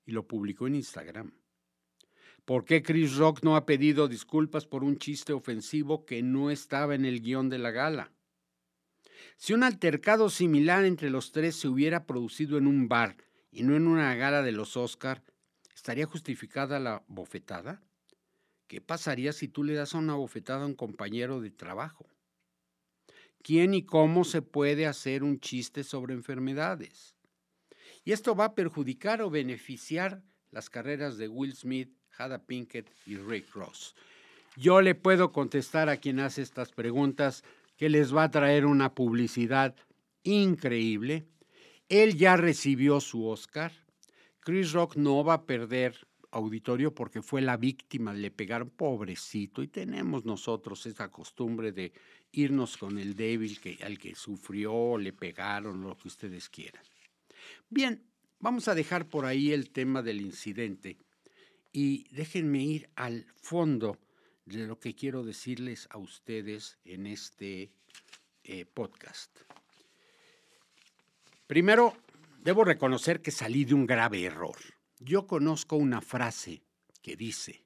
Y 0.06 0.12
lo 0.12 0.28
publicó 0.28 0.68
en 0.68 0.76
Instagram. 0.76 1.34
¿Por 2.46 2.64
qué 2.64 2.84
Chris 2.84 3.16
Rock 3.16 3.44
no 3.44 3.56
ha 3.56 3.66
pedido 3.66 4.08
disculpas 4.08 4.66
por 4.66 4.84
un 4.84 4.98
chiste 4.98 5.34
ofensivo 5.34 6.06
que 6.06 6.22
no 6.22 6.52
estaba 6.52 6.94
en 6.94 7.06
el 7.06 7.22
guion 7.22 7.50
de 7.50 7.58
la 7.58 7.72
gala? 7.72 8.12
Si 9.38 9.54
un 9.54 9.64
altercado 9.64 10.30
similar 10.30 10.86
entre 10.86 11.10
los 11.10 11.32
tres 11.32 11.56
se 11.56 11.68
hubiera 11.68 12.06
producido 12.06 12.58
en 12.60 12.68
un 12.68 12.88
bar 12.88 13.18
y 13.52 13.64
no 13.64 13.76
en 13.76 13.88
una 13.88 14.14
gala 14.16 14.44
de 14.44 14.52
los 14.52 14.78
Oscar, 14.78 15.24
¿estaría 15.74 16.06
justificada 16.06 16.80
la 16.80 17.04
bofetada? 17.08 17.82
¿Qué 18.68 18.80
pasaría 18.80 19.34
si 19.34 19.48
tú 19.48 19.64
le 19.64 19.74
das 19.74 19.96
una 19.96 20.16
bofetada 20.16 20.64
a 20.64 20.68
un 20.68 20.76
compañero 20.76 21.42
de 21.42 21.50
trabajo? 21.50 22.11
¿Quién 23.44 23.74
y 23.74 23.84
cómo 23.84 24.24
se 24.24 24.42
puede 24.42 24.86
hacer 24.86 25.24
un 25.24 25.40
chiste 25.40 25.84
sobre 25.84 26.14
enfermedades? 26.14 27.16
Y 28.04 28.12
esto 28.12 28.36
va 28.36 28.46
a 28.46 28.56
perjudicar 28.56 29.22
o 29.22 29.30
beneficiar 29.30 30.24
las 30.52 30.70
carreras 30.70 31.18
de 31.18 31.28
Will 31.28 31.56
Smith, 31.56 31.92
Hada 32.18 32.46
Pinkett 32.46 32.92
y 33.06 33.16
Rick 33.16 33.54
Ross. 33.54 33.96
Yo 34.58 34.82
le 34.82 34.96
puedo 34.96 35.32
contestar 35.32 35.90
a 35.90 35.98
quien 35.98 36.20
hace 36.20 36.42
estas 36.42 36.72
preguntas 36.72 37.44
que 37.78 37.90
les 37.90 38.16
va 38.16 38.24
a 38.24 38.32
traer 38.32 38.66
una 38.66 38.94
publicidad 38.94 39.76
increíble. 40.24 41.26
Él 41.90 42.18
ya 42.18 42.38
recibió 42.38 43.00
su 43.00 43.26
Oscar. 43.26 43.72
Chris 44.40 44.72
Rock 44.72 44.98
no 44.98 45.24
va 45.24 45.34
a 45.36 45.46
perder 45.46 45.96
auditorio 46.32 46.94
porque 46.94 47.22
fue 47.22 47.42
la 47.42 47.58
víctima, 47.58 48.14
le 48.14 48.32
pegaron 48.32 48.70
pobrecito 48.70 49.62
y 49.62 49.68
tenemos 49.68 50.26
nosotros 50.26 50.86
esa 50.86 51.10
costumbre 51.10 51.72
de 51.72 51.94
irnos 52.32 52.78
con 52.78 52.98
el 52.98 53.16
débil 53.16 53.60
que, 53.60 53.80
al 53.84 53.98
que 53.98 54.16
sufrió, 54.16 54.98
le 54.98 55.14
pegaron, 55.14 55.82
lo 55.82 55.98
que 55.98 56.08
ustedes 56.08 56.50
quieran. 56.50 56.84
Bien, 57.70 58.04
vamos 58.40 58.68
a 58.68 58.76
dejar 58.76 59.08
por 59.08 59.26
ahí 59.26 59.52
el 59.52 59.72
tema 59.72 60.02
del 60.02 60.22
incidente 60.22 60.98
y 61.72 62.08
déjenme 62.12 62.64
ir 62.64 62.90
al 62.96 63.26
fondo 63.36 63.98
de 64.46 64.68
lo 64.68 64.80
que 64.80 64.96
quiero 64.96 65.24
decirles 65.24 65.88
a 65.92 65.98
ustedes 65.98 66.78
en 66.84 67.08
este 67.08 67.72
eh, 68.44 68.66
podcast. 68.66 69.40
Primero, 71.48 71.96
debo 72.40 72.64
reconocer 72.64 73.22
que 73.22 73.32
salí 73.32 73.66
de 73.66 73.74
un 73.74 73.86
grave 73.86 74.24
error. 74.24 74.58
Yo 75.00 75.28
conozco 75.28 75.76
una 75.76 76.02
frase 76.02 76.64
que 77.02 77.16
dice, 77.16 77.64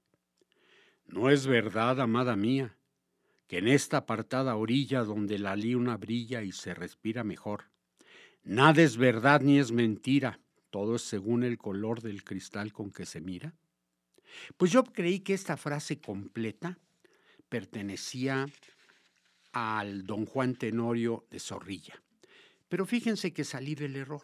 no 1.07 1.29
es 1.29 1.47
verdad, 1.47 1.99
amada 2.01 2.35
mía, 2.35 2.74
que 3.47 3.59
en 3.59 3.67
esta 3.67 3.97
apartada 3.97 4.55
orilla 4.55 5.03
donde 5.03 5.39
la 5.39 5.55
luna 5.55 5.97
brilla 5.97 6.41
y 6.41 6.51
se 6.51 6.73
respira 6.73 7.23
mejor, 7.23 7.65
nada 8.43 8.81
es 8.81 8.97
verdad 8.97 9.41
ni 9.41 9.59
es 9.59 9.71
mentira, 9.71 10.39
todo 10.69 10.95
es 10.95 11.03
según 11.03 11.43
el 11.43 11.57
color 11.57 12.01
del 12.01 12.23
cristal 12.23 12.73
con 12.73 12.91
que 12.91 13.05
se 13.05 13.21
mira. 13.21 13.53
Pues 14.57 14.71
yo 14.71 14.83
creí 14.83 15.19
que 15.19 15.33
esta 15.33 15.57
frase 15.57 15.99
completa 15.99 16.77
pertenecía 17.49 18.47
al 19.51 20.05
don 20.05 20.25
Juan 20.25 20.55
Tenorio 20.55 21.25
de 21.29 21.39
Zorrilla. 21.39 22.01
Pero 22.67 22.85
fíjense 22.85 23.31
que 23.31 23.43
salí 23.43 23.75
del 23.75 23.95
error. 23.95 24.23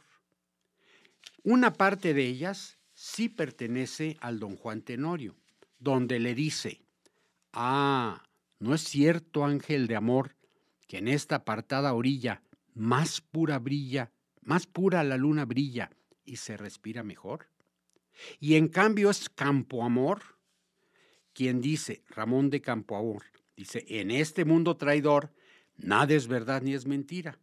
Una 1.44 1.74
parte 1.74 2.14
de 2.14 2.26
ellas 2.26 2.78
sí 2.94 3.30
pertenece 3.30 4.18
al 4.20 4.40
don 4.40 4.58
Juan 4.58 4.82
Tenorio, 4.82 5.36
donde 5.80 6.20
le 6.20 6.36
dice, 6.36 6.82
ah, 7.54 8.22
no 8.62 8.76
es 8.76 8.84
cierto, 8.84 9.44
ángel 9.44 9.88
de 9.88 9.96
amor, 9.96 10.36
que 10.88 11.00
en 11.00 11.08
esta 11.08 11.38
apartada 11.38 11.94
orilla 11.94 12.44
más 12.76 13.20
pura 13.20 13.58
brilla, 13.58 14.12
más 14.42 14.68
pura 14.68 15.04
la 15.04 15.18
luna 15.18 15.46
brilla 15.46 15.90
y 16.26 16.36
se 16.36 16.58
respira 16.58 17.02
mejor. 17.02 17.48
Y 18.40 18.56
en 18.56 18.68
cambio 18.68 19.10
es 19.10 19.30
Campo 19.30 19.84
Amor 19.84 20.22
quien 21.34 21.60
dice, 21.60 22.04
Ramón 22.10 22.52
de 22.52 22.62
Campo 22.62 22.98
Amor, 22.98 23.24
dice, 23.58 23.84
en 23.88 24.12
este 24.12 24.46
mundo 24.46 24.78
traidor, 24.78 25.34
nada 25.78 26.14
es 26.14 26.28
verdad 26.28 26.62
ni 26.62 26.76
es 26.76 26.86
mentira. 26.86 27.40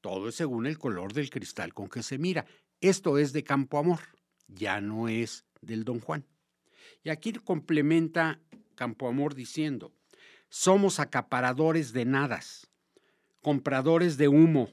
Todo 0.00 0.28
es 0.28 0.36
según 0.36 0.66
el 0.66 0.78
color 0.78 1.12
del 1.12 1.28
cristal 1.28 1.74
con 1.74 1.88
que 1.88 2.02
se 2.02 2.16
mira. 2.16 2.46
Esto 2.80 3.18
es 3.18 3.34
de 3.34 3.44
Campo 3.44 3.78
Amor, 3.78 4.00
ya 4.48 4.80
no 4.80 5.08
es 5.08 5.44
del 5.60 5.84
Don 5.84 6.00
Juan. 6.00 6.24
Y 7.02 7.10
aquí 7.10 7.32
complementa 7.32 8.40
Campo 8.74 9.06
Amor 9.06 9.34
diciendo, 9.34 9.92
somos 10.58 11.00
acaparadores 11.00 11.92
de 11.92 12.06
nadas, 12.06 12.70
compradores 13.42 14.16
de 14.16 14.28
humo, 14.28 14.70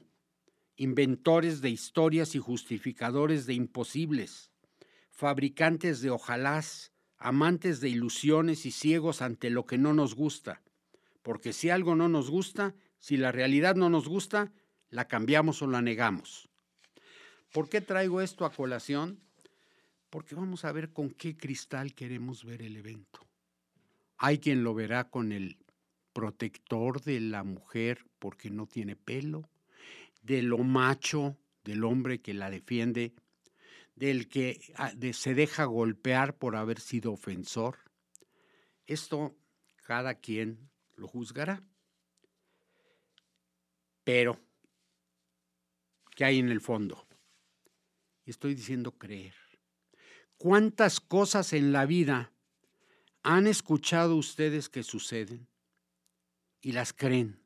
inventores 0.76 1.60
de 1.60 1.68
historias 1.68 2.34
y 2.34 2.38
justificadores 2.38 3.44
de 3.44 3.52
imposibles, 3.52 4.50
fabricantes 5.10 6.00
de 6.00 6.08
ojalás, 6.08 6.90
amantes 7.18 7.82
de 7.82 7.90
ilusiones 7.90 8.64
y 8.64 8.70
ciegos 8.70 9.20
ante 9.20 9.50
lo 9.50 9.66
que 9.66 9.76
no 9.76 9.92
nos 9.92 10.14
gusta. 10.14 10.62
Porque 11.20 11.52
si 11.52 11.68
algo 11.68 11.94
no 11.94 12.08
nos 12.08 12.30
gusta, 12.30 12.74
si 12.98 13.18
la 13.18 13.30
realidad 13.30 13.76
no 13.76 13.90
nos 13.90 14.08
gusta, 14.08 14.54
la 14.88 15.06
cambiamos 15.06 15.60
o 15.60 15.66
la 15.66 15.82
negamos. 15.82 16.48
¿Por 17.52 17.68
qué 17.68 17.82
traigo 17.82 18.22
esto 18.22 18.46
a 18.46 18.52
colación? 18.52 19.20
Porque 20.08 20.34
vamos 20.34 20.64
a 20.64 20.72
ver 20.72 20.94
con 20.94 21.10
qué 21.10 21.36
cristal 21.36 21.92
queremos 21.92 22.42
ver 22.42 22.62
el 22.62 22.78
evento. 22.78 23.20
Hay 24.16 24.38
quien 24.38 24.64
lo 24.64 24.72
verá 24.72 25.10
con 25.10 25.30
el 25.30 25.58
protector 26.14 27.02
de 27.02 27.20
la 27.20 27.44
mujer 27.44 28.06
porque 28.18 28.48
no 28.48 28.66
tiene 28.66 28.96
pelo, 28.96 29.50
de 30.22 30.40
lo 30.40 30.58
macho 30.58 31.36
del 31.64 31.84
hombre 31.84 32.22
que 32.22 32.32
la 32.32 32.48
defiende, 32.48 33.12
del 33.96 34.28
que 34.28 34.60
ah, 34.76 34.92
se 35.12 35.34
deja 35.34 35.64
golpear 35.64 36.36
por 36.36 36.56
haber 36.56 36.80
sido 36.80 37.12
ofensor. 37.12 37.78
Esto 38.86 39.36
cada 39.82 40.14
quien 40.14 40.70
lo 40.96 41.08
juzgará. 41.08 41.62
Pero, 44.04 44.40
¿qué 46.14 46.24
hay 46.24 46.38
en 46.38 46.48
el 46.48 46.60
fondo? 46.60 47.06
Estoy 48.24 48.54
diciendo 48.54 48.92
creer. 48.92 49.34
¿Cuántas 50.36 51.00
cosas 51.00 51.52
en 51.52 51.72
la 51.72 51.86
vida 51.86 52.32
han 53.22 53.46
escuchado 53.46 54.16
ustedes 54.16 54.68
que 54.68 54.82
suceden 54.82 55.48
y 56.64 56.72
las 56.72 56.92
creen? 56.92 57.38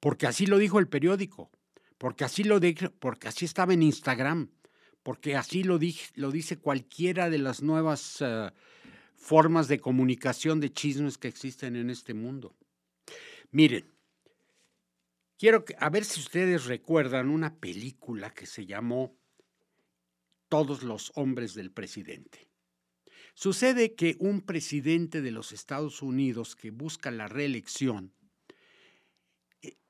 Porque 0.00 0.26
así 0.26 0.46
lo 0.46 0.58
dijo 0.58 0.78
el 0.78 0.88
periódico 0.88 1.50
porque 1.98 2.24
así 2.24 2.44
lo 2.44 2.60
porque 2.98 3.28
así 3.28 3.44
estaba 3.44 3.74
en 3.74 3.82
Instagram, 3.82 4.50
porque 5.02 5.36
así 5.36 5.62
lo, 5.62 5.78
lo 6.14 6.30
dice 6.30 6.58
cualquiera 6.58 7.30
de 7.30 7.38
las 7.38 7.62
nuevas 7.62 8.18
eh, 8.20 8.50
formas 9.14 9.68
de 9.68 9.80
comunicación 9.80 10.60
de 10.60 10.72
chismes 10.72 11.18
que 11.18 11.28
existen 11.28 11.76
en 11.76 11.90
este 11.90 12.12
mundo. 12.12 12.54
Miren, 13.50 13.90
quiero 15.38 15.64
a 15.78 15.88
ver 15.88 16.04
si 16.04 16.20
ustedes 16.20 16.66
recuerdan 16.66 17.30
una 17.30 17.58
película 17.58 18.30
que 18.30 18.46
se 18.46 18.66
llamó 18.66 19.16
Todos 20.48 20.82
los 20.82 21.12
hombres 21.14 21.54
del 21.54 21.72
presidente. 21.72 22.48
Sucede 23.38 23.94
que 23.94 24.16
un 24.18 24.40
presidente 24.40 25.22
de 25.22 25.30
los 25.30 25.52
Estados 25.52 26.02
Unidos 26.02 26.56
que 26.56 26.72
busca 26.72 27.12
la 27.12 27.28
reelección 27.28 28.12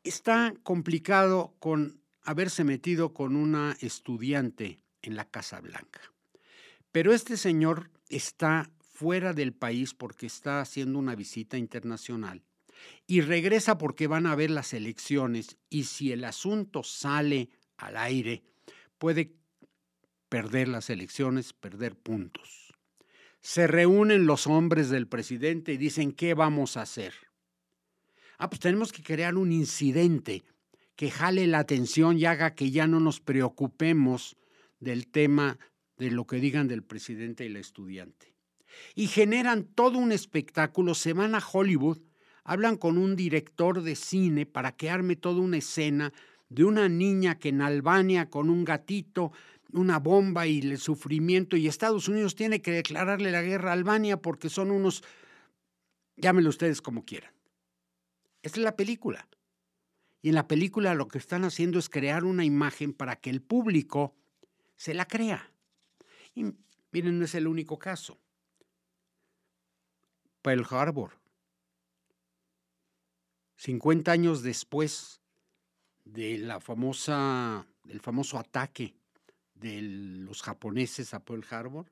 Está 0.06 0.54
complicado 0.62 1.56
con 1.58 2.00
haberse 2.22 2.62
metido 2.62 3.12
con 3.12 3.34
una 3.34 3.76
estudiante 3.80 4.78
en 5.02 5.16
la 5.16 5.24
Casa 5.24 5.60
Blanca. 5.60 6.00
Pero 6.92 7.12
este 7.12 7.36
señor 7.36 7.90
está 8.08 8.70
fuera 8.78 9.32
del 9.32 9.52
país 9.52 9.94
porque 9.94 10.26
está 10.26 10.60
haciendo 10.60 11.00
una 11.00 11.16
visita 11.16 11.58
internacional 11.58 12.44
y 13.08 13.20
regresa 13.20 13.78
porque 13.78 14.06
van 14.06 14.26
a 14.26 14.36
ver 14.36 14.52
las 14.52 14.74
elecciones 14.74 15.56
y 15.70 15.84
si 15.84 16.12
el 16.12 16.22
asunto 16.22 16.84
sale 16.84 17.50
al 17.76 17.96
aire, 17.96 18.44
puede 18.98 19.32
perder 20.28 20.68
las 20.68 20.88
elecciones, 20.88 21.52
perder 21.52 21.96
puntos. 21.96 22.65
Se 23.46 23.68
reúnen 23.68 24.26
los 24.26 24.48
hombres 24.48 24.90
del 24.90 25.06
presidente 25.06 25.72
y 25.72 25.76
dicen, 25.76 26.10
¿qué 26.10 26.34
vamos 26.34 26.76
a 26.76 26.82
hacer? 26.82 27.14
Ah, 28.38 28.50
pues 28.50 28.58
tenemos 28.58 28.90
que 28.90 29.04
crear 29.04 29.36
un 29.36 29.52
incidente 29.52 30.42
que 30.96 31.12
jale 31.12 31.46
la 31.46 31.60
atención 31.60 32.18
y 32.18 32.24
haga 32.24 32.56
que 32.56 32.72
ya 32.72 32.88
no 32.88 32.98
nos 32.98 33.20
preocupemos 33.20 34.36
del 34.80 35.06
tema 35.06 35.60
de 35.96 36.10
lo 36.10 36.26
que 36.26 36.40
digan 36.40 36.66
del 36.66 36.82
presidente 36.82 37.44
y 37.44 37.48
la 37.48 37.60
estudiante. 37.60 38.34
Y 38.96 39.06
generan 39.06 39.62
todo 39.62 39.96
un 39.96 40.10
espectáculo, 40.10 40.96
se 40.96 41.12
van 41.12 41.36
a 41.36 41.40
Hollywood, 41.40 41.98
hablan 42.42 42.76
con 42.76 42.98
un 42.98 43.14
director 43.14 43.80
de 43.80 43.94
cine 43.94 44.46
para 44.46 44.72
que 44.72 44.90
arme 44.90 45.14
toda 45.14 45.40
una 45.40 45.58
escena 45.58 46.12
de 46.48 46.64
una 46.64 46.88
niña 46.88 47.38
que 47.38 47.50
en 47.50 47.62
Albania 47.62 48.28
con 48.28 48.50
un 48.50 48.64
gatito, 48.64 49.30
una 49.78 49.98
bomba 49.98 50.46
y 50.46 50.60
el 50.60 50.78
sufrimiento, 50.78 51.56
y 51.56 51.66
Estados 51.66 52.08
Unidos 52.08 52.34
tiene 52.34 52.62
que 52.62 52.72
declararle 52.72 53.30
la 53.30 53.42
guerra 53.42 53.70
a 53.70 53.74
Albania 53.74 54.16
porque 54.20 54.48
son 54.48 54.70
unos, 54.70 55.02
llámenlo 56.16 56.50
ustedes 56.50 56.82
como 56.82 57.04
quieran. 57.04 57.32
Esta 58.42 58.60
es 58.60 58.64
la 58.64 58.76
película. 58.76 59.28
Y 60.22 60.30
en 60.30 60.34
la 60.34 60.48
película 60.48 60.94
lo 60.94 61.08
que 61.08 61.18
están 61.18 61.44
haciendo 61.44 61.78
es 61.78 61.88
crear 61.88 62.24
una 62.24 62.44
imagen 62.44 62.92
para 62.92 63.16
que 63.16 63.30
el 63.30 63.42
público 63.42 64.14
se 64.76 64.94
la 64.94 65.06
crea. 65.06 65.50
Y 66.34 66.46
miren, 66.92 67.18
no 67.18 67.24
es 67.24 67.34
el 67.34 67.46
único 67.46 67.78
caso. 67.78 68.18
Pearl 70.42 70.66
Harbor. 70.70 71.12
50 73.56 74.12
años 74.12 74.42
después 74.42 75.20
de 76.04 76.38
la 76.38 76.60
famosa, 76.60 77.66
del 77.84 78.00
famoso 78.00 78.38
ataque 78.38 78.94
de 79.60 79.82
los 79.82 80.42
japoneses 80.42 81.14
a 81.14 81.24
Pearl 81.24 81.44
Harbor, 81.50 81.86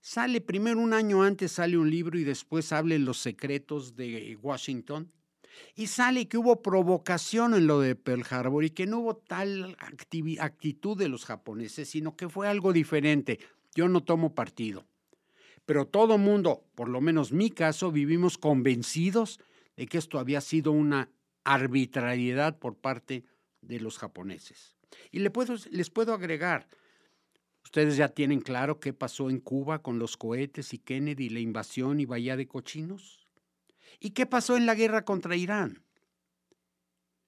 sale 0.00 0.40
primero 0.40 0.80
un 0.80 0.92
año 0.92 1.22
antes 1.22 1.52
sale 1.52 1.78
un 1.78 1.90
libro 1.90 2.18
y 2.18 2.24
después 2.24 2.72
hablen 2.72 3.04
los 3.04 3.18
secretos 3.18 3.96
de 3.96 4.36
Washington 4.40 5.10
y 5.74 5.86
sale 5.86 6.28
que 6.28 6.38
hubo 6.38 6.62
provocación 6.62 7.54
en 7.54 7.66
lo 7.66 7.80
de 7.80 7.94
Pearl 7.94 8.24
Harbor 8.28 8.64
y 8.64 8.70
que 8.70 8.86
no 8.86 8.98
hubo 8.98 9.16
tal 9.16 9.76
actitud 10.38 10.96
de 10.96 11.08
los 11.08 11.24
japoneses, 11.24 11.88
sino 11.88 12.16
que 12.16 12.28
fue 12.28 12.48
algo 12.48 12.72
diferente. 12.72 13.38
Yo 13.74 13.88
no 13.88 14.02
tomo 14.02 14.34
partido. 14.34 14.86
Pero 15.66 15.86
todo 15.86 16.18
mundo, 16.18 16.64
por 16.74 16.88
lo 16.88 17.00
menos 17.00 17.32
mi 17.32 17.50
caso, 17.50 17.90
vivimos 17.90 18.36
convencidos 18.38 19.40
de 19.76 19.86
que 19.86 19.98
esto 19.98 20.18
había 20.18 20.40
sido 20.40 20.72
una 20.72 21.10
arbitrariedad 21.42 22.58
por 22.58 22.76
parte 22.76 23.24
de 23.62 23.80
los 23.80 23.98
japoneses. 23.98 24.76
Y 25.10 25.20
les 25.20 25.32
puedo, 25.32 25.54
les 25.70 25.90
puedo 25.90 26.12
agregar, 26.12 26.68
ustedes 27.74 27.96
ya 27.96 28.08
tienen 28.08 28.40
claro 28.40 28.78
qué 28.78 28.92
pasó 28.92 29.30
en 29.30 29.40
Cuba 29.40 29.82
con 29.82 29.98
los 29.98 30.16
cohetes 30.16 30.72
y 30.74 30.78
Kennedy, 30.78 31.28
la 31.28 31.40
invasión 31.40 31.98
y 31.98 32.04
Bahía 32.04 32.36
de 32.36 32.46
Cochinos. 32.46 33.26
¿Y 33.98 34.10
qué 34.10 34.26
pasó 34.26 34.56
en 34.56 34.64
la 34.64 34.76
guerra 34.76 35.04
contra 35.04 35.34
Irán? 35.34 35.82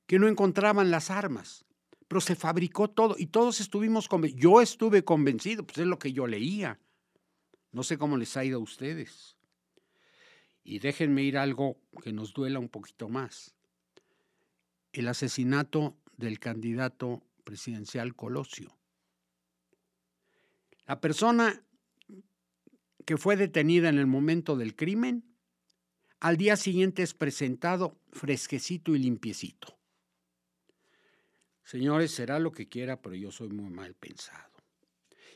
Que 0.06 0.20
no 0.20 0.28
encontraban 0.28 0.92
las 0.92 1.10
armas, 1.10 1.64
pero 2.06 2.20
se 2.20 2.36
fabricó 2.36 2.88
todo 2.88 3.16
y 3.18 3.26
todos 3.26 3.60
estuvimos 3.60 4.06
convencidos. 4.06 4.40
Yo 4.40 4.60
estuve 4.60 5.02
convencido, 5.02 5.66
pues 5.66 5.78
es 5.78 5.86
lo 5.88 5.98
que 5.98 6.12
yo 6.12 6.28
leía. 6.28 6.78
No 7.72 7.82
sé 7.82 7.98
cómo 7.98 8.16
les 8.16 8.36
ha 8.36 8.44
ido 8.44 8.60
a 8.60 8.62
ustedes. 8.62 9.36
Y 10.62 10.78
déjenme 10.78 11.24
ir 11.24 11.38
algo 11.38 11.76
que 12.04 12.12
nos 12.12 12.32
duela 12.32 12.60
un 12.60 12.68
poquito 12.68 13.08
más. 13.08 13.56
El 14.92 15.08
asesinato 15.08 15.96
del 16.16 16.38
candidato 16.38 17.24
presidencial 17.42 18.14
Colosio. 18.14 18.76
La 20.86 21.00
persona 21.00 21.64
que 23.04 23.16
fue 23.16 23.36
detenida 23.36 23.88
en 23.88 23.98
el 23.98 24.06
momento 24.06 24.56
del 24.56 24.76
crimen 24.76 25.24
al 26.20 26.36
día 26.36 26.56
siguiente 26.56 27.02
es 27.02 27.14
presentado 27.14 28.00
fresquecito 28.10 28.94
y 28.94 28.98
limpiecito. 28.98 29.78
Señores, 31.62 32.12
será 32.12 32.38
lo 32.38 32.52
que 32.52 32.68
quiera, 32.68 33.02
pero 33.02 33.16
yo 33.16 33.30
soy 33.32 33.48
muy 33.48 33.70
mal 33.70 33.94
pensado. 33.94 34.52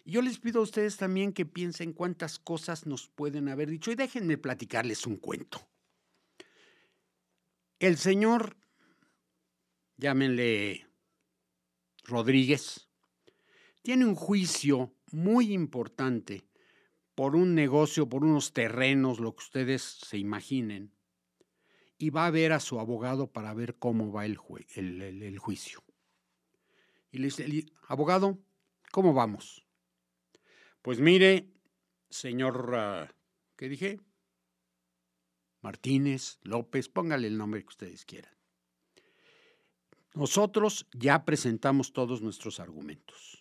Y 0.04 0.12
yo 0.12 0.22
les 0.22 0.38
pido 0.38 0.60
a 0.60 0.62
ustedes 0.62 0.96
también 0.96 1.32
que 1.32 1.44
piensen 1.44 1.92
cuántas 1.92 2.38
cosas 2.38 2.86
nos 2.86 3.08
pueden 3.08 3.48
haber 3.48 3.68
dicho 3.68 3.90
y 3.90 3.96
déjenme 3.96 4.38
platicarles 4.38 5.06
un 5.06 5.16
cuento. 5.16 5.68
El 7.78 7.98
señor, 7.98 8.56
llámenle 9.96 10.86
Rodríguez, 12.04 12.88
tiene 13.82 14.06
un 14.06 14.14
juicio 14.14 14.94
muy 15.12 15.52
importante 15.52 16.44
por 17.14 17.36
un 17.36 17.54
negocio, 17.54 18.08
por 18.08 18.24
unos 18.24 18.52
terrenos, 18.52 19.20
lo 19.20 19.34
que 19.34 19.44
ustedes 19.44 19.82
se 19.82 20.18
imaginen, 20.18 20.94
y 21.98 22.10
va 22.10 22.26
a 22.26 22.30
ver 22.30 22.52
a 22.52 22.60
su 22.60 22.80
abogado 22.80 23.26
para 23.26 23.52
ver 23.52 23.76
cómo 23.78 24.10
va 24.10 24.24
el, 24.24 24.38
el, 24.74 25.38
juicio. 25.38 25.82
Y 27.10 27.18
le 27.18 27.26
dice, 27.26 27.66
abogado, 27.88 28.38
¿cómo 28.90 29.12
vamos? 29.12 29.66
Pues 30.80 31.00
mire, 31.00 31.50
señor, 32.08 32.72
ah, 32.74 33.14
¿qué 33.56 33.68
dije? 33.68 34.00
Martínez, 35.60 36.38
López, 36.42 36.88
póngale 36.88 37.26
el 37.26 37.36
nombre 37.36 37.60
que 37.60 37.68
ustedes 37.68 38.06
quieran. 38.06 38.34
Nosotros 40.14 40.88
ya 40.92 41.26
presentamos 41.26 41.92
todos 41.92 42.22
nuestros 42.22 42.60
argumentos 42.60 43.39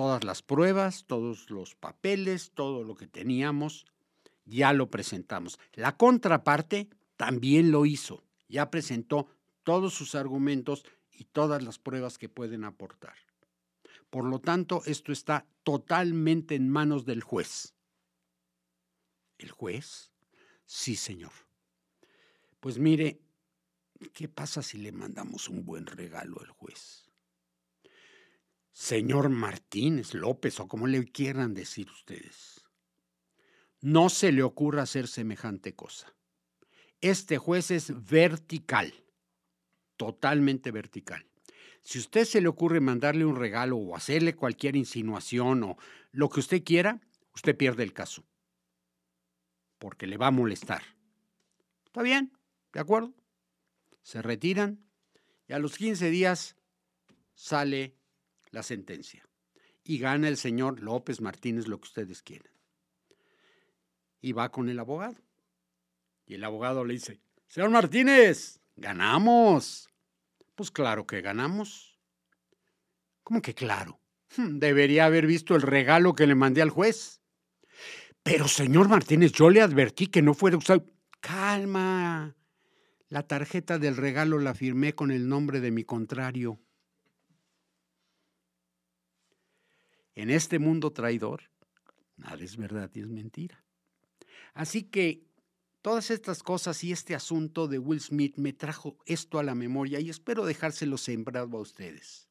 todas 0.00 0.24
las 0.24 0.40
pruebas, 0.40 1.04
todos 1.06 1.50
los 1.50 1.74
papeles, 1.74 2.52
todo 2.54 2.84
lo 2.84 2.94
que 2.94 3.06
teníamos, 3.06 3.84
ya 4.46 4.72
lo 4.72 4.88
presentamos. 4.88 5.58
La 5.74 5.98
contraparte 5.98 6.88
también 7.18 7.70
lo 7.70 7.84
hizo, 7.84 8.24
ya 8.48 8.70
presentó 8.70 9.28
todos 9.62 9.92
sus 9.92 10.14
argumentos 10.14 10.86
y 11.12 11.24
todas 11.24 11.62
las 11.62 11.78
pruebas 11.78 12.16
que 12.16 12.30
pueden 12.30 12.64
aportar. 12.64 13.12
Por 14.08 14.24
lo 14.24 14.38
tanto, 14.38 14.80
esto 14.86 15.12
está 15.12 15.44
totalmente 15.64 16.54
en 16.54 16.70
manos 16.70 17.04
del 17.04 17.22
juez. 17.22 17.74
¿El 19.36 19.50
juez? 19.50 20.12
Sí, 20.64 20.96
señor. 20.96 21.32
Pues 22.58 22.78
mire, 22.78 23.20
¿qué 24.14 24.28
pasa 24.28 24.62
si 24.62 24.78
le 24.78 24.92
mandamos 24.92 25.50
un 25.50 25.62
buen 25.66 25.84
regalo 25.84 26.40
al 26.40 26.48
juez? 26.48 27.09
Señor 28.80 29.28
Martínez, 29.28 30.14
López 30.14 30.58
o 30.58 30.66
como 30.66 30.86
le 30.86 31.04
quieran 31.04 31.52
decir 31.52 31.90
ustedes. 31.90 32.64
No 33.82 34.08
se 34.08 34.32
le 34.32 34.42
ocurra 34.42 34.84
hacer 34.84 35.06
semejante 35.06 35.74
cosa. 35.74 36.14
Este 37.02 37.36
juez 37.36 37.70
es 37.70 37.92
vertical, 38.10 38.94
totalmente 39.98 40.70
vertical. 40.70 41.26
Si 41.82 41.98
usted 41.98 42.24
se 42.24 42.40
le 42.40 42.48
ocurre 42.48 42.80
mandarle 42.80 43.26
un 43.26 43.36
regalo 43.36 43.76
o 43.76 43.94
hacerle 43.94 44.34
cualquier 44.34 44.76
insinuación 44.76 45.62
o 45.62 45.76
lo 46.10 46.30
que 46.30 46.40
usted 46.40 46.64
quiera, 46.64 47.02
usted 47.34 47.54
pierde 47.54 47.82
el 47.82 47.92
caso, 47.92 48.24
porque 49.78 50.06
le 50.06 50.16
va 50.16 50.28
a 50.28 50.32
molestar. 50.32 50.82
¿Está 51.84 52.00
bien? 52.00 52.32
¿De 52.72 52.80
acuerdo? 52.80 53.12
Se 54.02 54.22
retiran 54.22 54.82
y 55.46 55.52
a 55.52 55.58
los 55.58 55.76
15 55.76 56.08
días 56.08 56.56
sale 57.34 57.99
la 58.50 58.62
sentencia. 58.62 59.28
Y 59.82 59.98
gana 59.98 60.28
el 60.28 60.36
señor 60.36 60.80
López 60.80 61.20
Martínez 61.20 61.66
lo 61.66 61.78
que 61.80 61.88
ustedes 61.88 62.22
quieran. 62.22 62.52
Y 64.20 64.32
va 64.32 64.50
con 64.50 64.68
el 64.68 64.78
abogado. 64.78 65.16
Y 66.26 66.34
el 66.34 66.44
abogado 66.44 66.84
le 66.84 66.94
dice, 66.94 67.20
señor 67.48 67.70
Martínez, 67.70 68.60
ganamos. 68.76 69.88
Pues 70.54 70.70
claro 70.70 71.06
que 71.06 71.22
ganamos. 71.22 71.98
¿Cómo 73.22 73.40
que 73.40 73.54
claro? 73.54 74.00
Hmm, 74.36 74.58
debería 74.58 75.06
haber 75.06 75.26
visto 75.26 75.56
el 75.56 75.62
regalo 75.62 76.14
que 76.14 76.26
le 76.26 76.34
mandé 76.34 76.62
al 76.62 76.70
juez. 76.70 77.20
Pero, 78.22 78.48
señor 78.48 78.88
Martínez, 78.88 79.32
yo 79.32 79.50
le 79.50 79.62
advertí 79.62 80.06
que 80.06 80.22
no 80.22 80.34
fuera 80.34 80.56
usado. 80.56 80.84
Calma. 81.20 82.36
La 83.08 83.26
tarjeta 83.26 83.78
del 83.78 83.96
regalo 83.96 84.38
la 84.38 84.54
firmé 84.54 84.94
con 84.94 85.10
el 85.10 85.28
nombre 85.28 85.60
de 85.60 85.70
mi 85.70 85.84
contrario. 85.84 86.60
En 90.20 90.28
este 90.28 90.58
mundo 90.58 90.92
traidor, 90.92 91.44
nada 92.18 92.44
es 92.44 92.58
verdad 92.58 92.90
y 92.92 93.00
es 93.00 93.08
mentira. 93.08 93.64
Así 94.52 94.82
que 94.82 95.24
todas 95.80 96.10
estas 96.10 96.42
cosas 96.42 96.84
y 96.84 96.92
este 96.92 97.14
asunto 97.14 97.68
de 97.68 97.78
Will 97.78 98.02
Smith 98.02 98.36
me 98.36 98.52
trajo 98.52 98.98
esto 99.06 99.38
a 99.38 99.42
la 99.42 99.54
memoria 99.54 99.98
y 99.98 100.10
espero 100.10 100.44
dejárselo 100.44 100.98
sembrado 100.98 101.56
a 101.56 101.60
ustedes. 101.62 102.28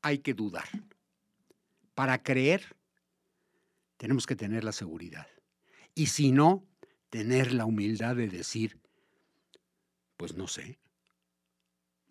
Hay 0.00 0.20
que 0.20 0.32
dudar. 0.32 0.64
Para 1.94 2.22
creer, 2.22 2.74
tenemos 3.98 4.26
que 4.26 4.34
tener 4.34 4.64
la 4.64 4.72
seguridad. 4.72 5.26
Y 5.94 6.06
si 6.06 6.32
no, 6.32 6.64
tener 7.10 7.52
la 7.52 7.66
humildad 7.66 8.16
de 8.16 8.28
decir, 8.28 8.80
pues 10.16 10.34
no 10.34 10.48
sé, 10.48 10.78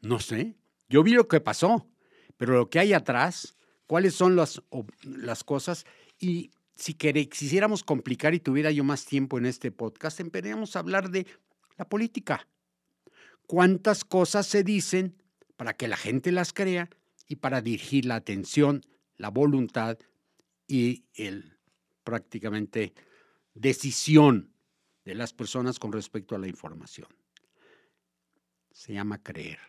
no 0.04 0.20
sé. 0.20 0.60
Yo 0.90 1.02
vi 1.02 1.14
lo 1.14 1.28
que 1.28 1.42
pasó, 1.42 1.90
pero 2.38 2.54
lo 2.54 2.70
que 2.70 2.78
hay 2.78 2.94
atrás 2.94 3.56
cuáles 3.88 4.16
son 4.16 4.36
las, 4.36 4.62
las 5.04 5.44
cosas 5.44 5.86
y 6.20 6.52
si 6.76 6.94
quisiéramos 6.94 7.84
complicar 7.84 8.34
y 8.34 8.40
tuviera 8.40 8.72
yo 8.72 8.84
más 8.84 9.06
tiempo 9.06 9.38
en 9.38 9.46
este 9.46 9.72
podcast, 9.72 10.20
empezaríamos 10.20 10.76
a 10.76 10.80
hablar 10.80 11.10
de 11.10 11.26
la 11.78 11.88
política. 11.88 12.48
¿Cuántas 13.48 14.04
cosas 14.04 14.46
se 14.48 14.64
dicen 14.64 15.16
para 15.56 15.74
que 15.74 15.88
la 15.88 15.98
gente 15.98 16.32
las 16.32 16.52
crea 16.52 16.90
y 17.28 17.38
para 17.38 17.62
dirigir 17.62 18.06
la 18.06 18.16
atención, 18.16 18.82
la 19.18 19.30
voluntad 19.30 19.98
y 20.68 21.06
el 21.14 21.58
prácticamente 22.04 22.94
decisión 23.54 24.54
de 25.06 25.16
las 25.16 25.34
personas 25.34 25.80
con 25.80 25.94
respecto 25.94 26.36
a 26.36 26.40
la 26.40 26.48
información? 26.48 27.08
Se 28.72 28.94
llama 28.94 29.24
creer. 29.24 29.60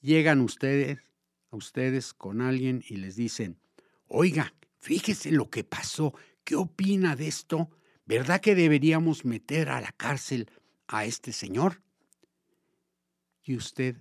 Llegan 0.00 0.40
ustedes 0.40 0.98
ustedes 1.56 2.14
con 2.14 2.40
alguien 2.40 2.84
y 2.88 2.96
les 2.96 3.16
dicen, 3.16 3.58
oiga, 4.08 4.54
fíjese 4.78 5.32
lo 5.32 5.50
que 5.50 5.64
pasó, 5.64 6.14
¿qué 6.44 6.54
opina 6.56 7.16
de 7.16 7.28
esto? 7.28 7.70
¿Verdad 8.04 8.40
que 8.40 8.54
deberíamos 8.54 9.24
meter 9.24 9.68
a 9.68 9.80
la 9.80 9.92
cárcel 9.92 10.48
a 10.86 11.04
este 11.04 11.32
señor? 11.32 11.82
¿Y 13.42 13.56
usted 13.56 13.96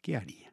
qué 0.00 0.16
haría? 0.16 0.43